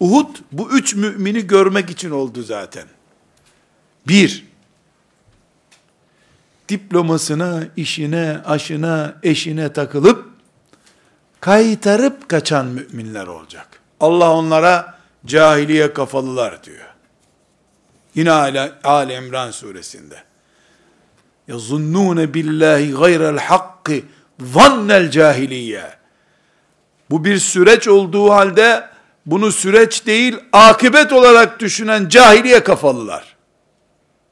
Uhud 0.00 0.36
bu 0.52 0.70
üç 0.70 0.94
mümini 0.94 1.46
görmek 1.46 1.90
için 1.90 2.10
oldu 2.10 2.42
zaten. 2.42 2.88
Bir, 4.08 4.46
diplomasına, 6.68 7.62
işine, 7.76 8.40
aşına, 8.44 9.16
eşine 9.22 9.72
takılıp 9.72 10.28
kaytarıp 11.40 12.28
kaçan 12.28 12.66
müminler 12.66 13.26
olacak. 13.26 13.80
Allah 14.00 14.30
onlara 14.30 14.98
cahiliye 15.26 15.92
kafalılar 15.92 16.64
diyor. 16.64 16.94
Yine 18.14 18.30
Ali, 18.30 18.72
Ali 18.84 19.12
İmran 19.12 19.50
suresinde. 19.50 20.33
يَظُنُّونَ 21.49 22.19
بِاللّٰهِ 22.33 22.93
غَيْرَ 23.03 23.37
الْحَقِّ 23.37 24.01
ظَنَّ 24.41 24.89
الْجَاهِلِيَّ 25.03 25.81
Bu 27.09 27.25
bir 27.25 27.37
süreç 27.37 27.87
olduğu 27.87 28.31
halde 28.31 28.89
bunu 29.25 29.51
süreç 29.51 30.05
değil 30.05 30.37
akıbet 30.51 31.13
olarak 31.13 31.59
düşünen 31.59 32.09
cahiliye 32.09 32.63
kafalılar. 32.63 33.35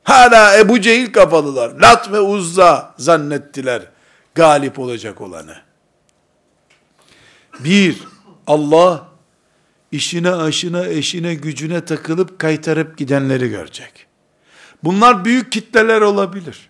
Hala 0.04 0.58
Ebu 0.58 0.82
Cehil 0.82 1.14
kafalılar. 1.14 1.72
Lat 1.80 2.12
ve 2.12 2.20
Uzza 2.20 2.94
zannettiler 2.98 3.82
galip 4.36 4.80
olacak 4.80 5.22
olanı. 5.22 5.56
Bir, 7.60 7.98
Allah 8.48 9.08
işine, 9.92 10.32
aşına, 10.32 10.88
eşine, 10.88 11.36
gücüne 11.36 11.86
takılıp 11.86 12.40
kaytarıp 12.40 12.98
gidenleri 12.98 13.50
görecek. 13.50 14.08
Bunlar 14.84 15.26
büyük 15.26 15.52
kitleler 15.52 16.02
olabilir. 16.02 16.70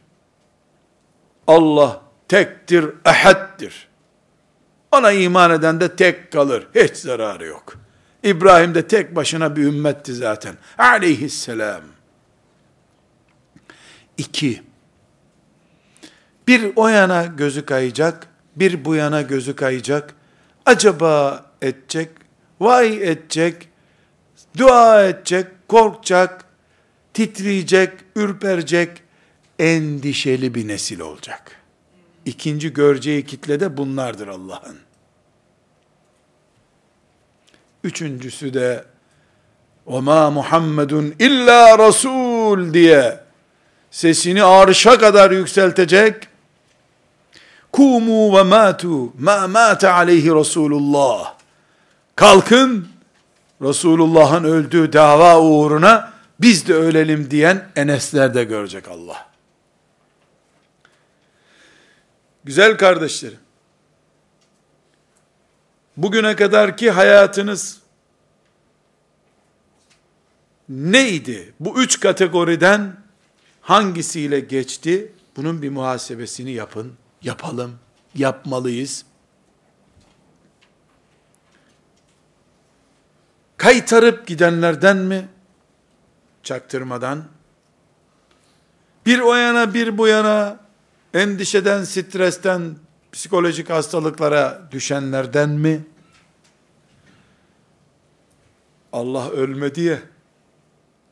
Allah 1.46 2.00
tektir, 2.28 2.84
ehaddir. 3.04 3.88
Ona 4.92 5.12
iman 5.12 5.50
eden 5.50 5.80
de 5.80 5.96
tek 5.96 6.32
kalır. 6.32 6.66
Hiç 6.74 6.96
zararı 6.96 7.46
yok. 7.46 7.74
İbrahim 8.22 8.74
de 8.74 8.86
tek 8.86 9.16
başına 9.16 9.56
bir 9.56 9.62
ümmetti 9.62 10.14
zaten. 10.14 10.54
Aleyhisselam. 10.78 11.82
İki, 14.18 14.62
bir 16.48 16.72
o 16.76 16.88
yana 16.88 17.26
gözü 17.26 17.66
kayacak, 17.66 18.26
bir 18.56 18.84
bu 18.84 18.94
yana 18.94 19.22
gözü 19.22 19.56
kayacak. 19.56 20.14
Acaba 20.66 21.44
edecek, 21.62 22.10
vay 22.60 23.10
edecek, 23.10 23.68
dua 24.58 25.04
edecek, 25.04 25.46
korkacak, 25.68 26.44
titriyecek, 27.14 27.92
ürperecek, 28.16 29.01
endişeli 29.61 30.55
bir 30.55 30.67
nesil 30.67 30.99
olacak. 30.99 31.61
İkinci 32.25 32.73
göreceği 32.73 33.25
kitle 33.25 33.59
de 33.59 33.77
bunlardır 33.77 34.27
Allah'ın. 34.27 34.77
Üçüncüsü 37.83 38.53
de 38.53 38.85
وَمَا 39.87 40.33
Muhammedun 40.33 41.15
illa 41.19 41.79
Rasul 41.79 42.73
diye 42.73 43.19
sesini 43.91 44.43
arşa 44.43 44.97
kadar 44.97 45.31
yükseltecek. 45.31 46.27
Kumu 47.71 48.37
ve 48.37 48.43
matu 48.43 49.13
ma 49.19 49.47
mate 49.47 49.89
aleyhi 49.89 50.35
Resulullah. 50.35 51.33
Kalkın 52.15 52.87
Resulullah'ın 53.61 54.43
öldüğü 54.43 54.93
dava 54.93 55.39
uğruna 55.39 56.13
biz 56.41 56.67
de 56.67 56.73
ölelim 56.73 57.31
diyen 57.31 57.67
Enesler 57.75 58.33
de 58.33 58.43
görecek 58.43 58.87
Allah. 58.87 59.25
Güzel 62.44 62.78
kardeşlerim, 62.78 63.38
bugüne 65.96 66.36
kadarki 66.36 66.90
hayatınız 66.90 67.80
neydi? 70.68 71.54
Bu 71.60 71.82
üç 71.82 72.00
kategoriden 72.00 72.96
hangisiyle 73.60 74.40
geçti? 74.40 75.12
Bunun 75.36 75.62
bir 75.62 75.70
muhasebesini 75.70 76.52
yapın, 76.52 76.92
yapalım, 77.22 77.78
yapmalıyız. 78.14 79.04
Kaytarıp 83.56 84.26
gidenlerden 84.26 84.96
mi? 84.96 85.28
Çaktırmadan. 86.42 87.24
Bir 89.06 89.18
o 89.18 89.34
yana 89.34 89.74
bir 89.74 89.98
bu 89.98 90.06
yana 90.06 90.61
endişeden, 91.14 91.84
stresten, 91.84 92.76
psikolojik 93.12 93.70
hastalıklara 93.70 94.68
düşenlerden 94.70 95.50
mi? 95.50 95.84
Allah 98.92 99.30
ölmedi 99.30 99.80
ya, 99.80 99.98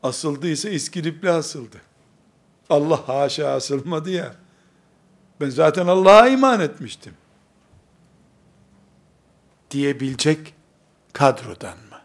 asıldıysa 0.03 0.69
iskilipli 0.69 1.31
asıldı. 1.31 1.77
Allah 2.71 3.09
haşa 3.09 3.49
asılmadı 3.49 4.11
ya, 4.11 4.35
Ben 5.41 5.51
zaten 5.51 5.87
Allah'a 5.87 6.29
iman 6.29 6.61
etmiştim. 6.61 7.15
Diyebilecek 9.71 10.55
kadrodan 11.13 11.77
mı? 11.77 12.01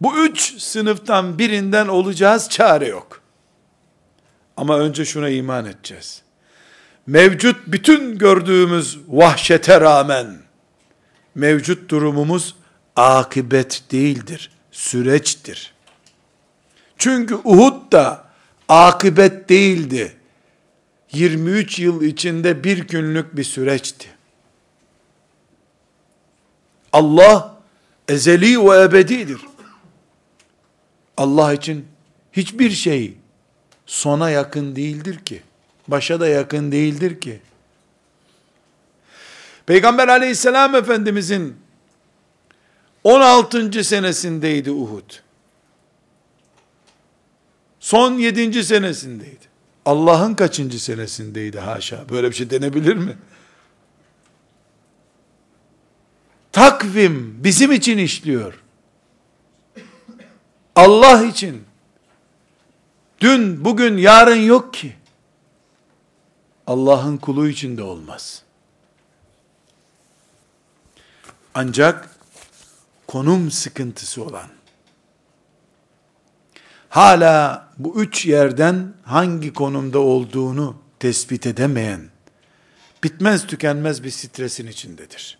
Bu 0.00 0.18
üç 0.18 0.62
sınıftan 0.62 1.38
birinden 1.38 1.88
olacağız, 1.88 2.48
çare 2.48 2.86
yok. 2.88 3.20
Ama 4.56 4.78
önce 4.78 5.04
şuna 5.04 5.28
iman 5.28 5.64
edeceğiz. 5.64 6.25
Mevcut 7.06 7.56
bütün 7.66 8.18
gördüğümüz 8.18 8.98
vahşete 9.08 9.80
rağmen, 9.80 10.38
mevcut 11.34 11.90
durumumuz 11.90 12.56
akıbet 12.96 13.82
değildir, 13.90 14.50
süreçtir. 14.70 15.74
Çünkü 16.98 17.34
Uhud 17.34 17.92
da 17.92 18.24
akıbet 18.68 19.48
değildi. 19.48 20.16
23 21.12 21.78
yıl 21.78 22.02
içinde 22.02 22.64
bir 22.64 22.78
günlük 22.78 23.36
bir 23.36 23.44
süreçti. 23.44 24.08
Allah 26.92 27.56
ezeli 28.08 28.64
ve 28.64 28.82
ebedidir. 28.82 29.40
Allah 31.16 31.52
için 31.52 31.86
hiçbir 32.32 32.70
şey 32.70 33.14
sona 33.86 34.30
yakın 34.30 34.76
değildir 34.76 35.18
ki. 35.24 35.42
Başa 35.88 36.20
da 36.20 36.28
yakın 36.28 36.72
değildir 36.72 37.20
ki. 37.20 37.40
Peygamber 39.66 40.08
aleyhisselam 40.08 40.74
efendimizin 40.74 41.56
16. 43.04 43.84
senesindeydi 43.84 44.70
Uhud. 44.70 45.10
Son 47.80 48.18
7. 48.18 48.64
senesindeydi. 48.64 49.46
Allah'ın 49.84 50.34
kaçıncı 50.34 50.84
senesindeydi 50.84 51.58
haşa. 51.58 52.08
Böyle 52.08 52.30
bir 52.30 52.34
şey 52.34 52.50
denebilir 52.50 52.96
mi? 52.96 53.16
Takvim 56.52 57.44
bizim 57.44 57.72
için 57.72 57.98
işliyor. 57.98 58.62
Allah 60.76 61.24
için. 61.24 61.64
Dün, 63.20 63.64
bugün, 63.64 63.96
yarın 63.96 64.40
yok 64.40 64.74
ki. 64.74 64.96
Allah'ın 66.66 67.16
kulu 67.16 67.48
için 67.48 67.76
de 67.76 67.82
olmaz. 67.82 68.42
Ancak 71.54 72.10
konum 73.06 73.50
sıkıntısı 73.50 74.24
olan, 74.24 74.48
hala 76.88 77.68
bu 77.78 78.02
üç 78.02 78.26
yerden 78.26 78.92
hangi 79.04 79.52
konumda 79.52 79.98
olduğunu 79.98 80.76
tespit 80.98 81.46
edemeyen, 81.46 82.00
bitmez 83.04 83.46
tükenmez 83.46 84.04
bir 84.04 84.10
stresin 84.10 84.66
içindedir. 84.66 85.38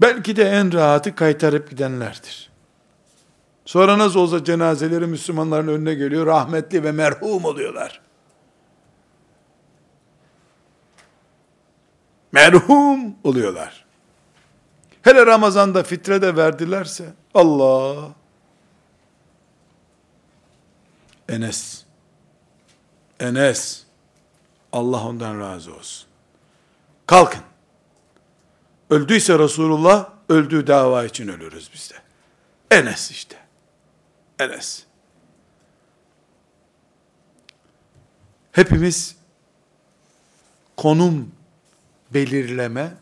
Belki 0.00 0.36
de 0.36 0.44
en 0.44 0.72
rahatı 0.72 1.14
kaytarıp 1.14 1.70
gidenlerdir. 1.70 2.50
Sonra 3.64 3.98
nasıl 3.98 4.20
olsa 4.20 4.44
cenazeleri 4.44 5.06
Müslümanların 5.06 5.68
önüne 5.68 5.94
geliyor, 5.94 6.26
rahmetli 6.26 6.84
ve 6.84 6.92
merhum 6.92 7.44
oluyorlar. 7.44 8.07
Merhum 12.32 13.16
oluyorlar. 13.24 13.84
Hele 15.02 15.26
Ramazan'da 15.26 15.82
fitre 15.82 16.22
de 16.22 16.36
verdilerse, 16.36 17.12
Allah! 17.34 18.10
Enes, 21.28 21.84
Enes, 23.20 23.82
Allah 24.72 25.06
ondan 25.06 25.40
razı 25.40 25.74
olsun. 25.74 26.08
Kalkın. 27.06 27.42
Öldüyse 28.90 29.38
Resulullah, 29.38 30.10
öldüğü 30.28 30.66
dava 30.66 31.04
için 31.04 31.28
ölürüz 31.28 31.70
biz 31.74 31.90
de. 31.90 31.94
Enes 32.76 33.10
işte. 33.10 33.36
Enes. 34.38 34.84
Hepimiz 38.52 39.16
konum 40.76 41.32
belirleme 42.14 42.94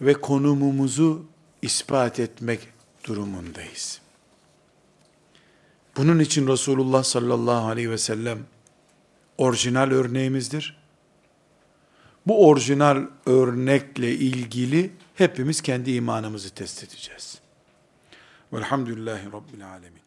ve 0.00 0.12
konumumuzu 0.12 1.26
ispat 1.62 2.20
etmek 2.20 2.68
durumundayız. 3.04 4.00
Bunun 5.96 6.18
için 6.18 6.48
Resulullah 6.48 7.02
sallallahu 7.02 7.68
aleyhi 7.68 7.90
ve 7.90 7.98
sellem 7.98 8.38
orijinal 9.38 9.90
örneğimizdir. 9.90 10.78
Bu 12.26 12.48
orijinal 12.48 13.06
örnekle 13.26 14.14
ilgili 14.14 14.92
hepimiz 15.14 15.60
kendi 15.60 15.92
imanımızı 15.92 16.50
test 16.50 16.84
edeceğiz. 16.84 17.38
Velhamdülillahi 18.52 19.26
Rabbil 19.26 19.68
Alemin. 19.68 19.97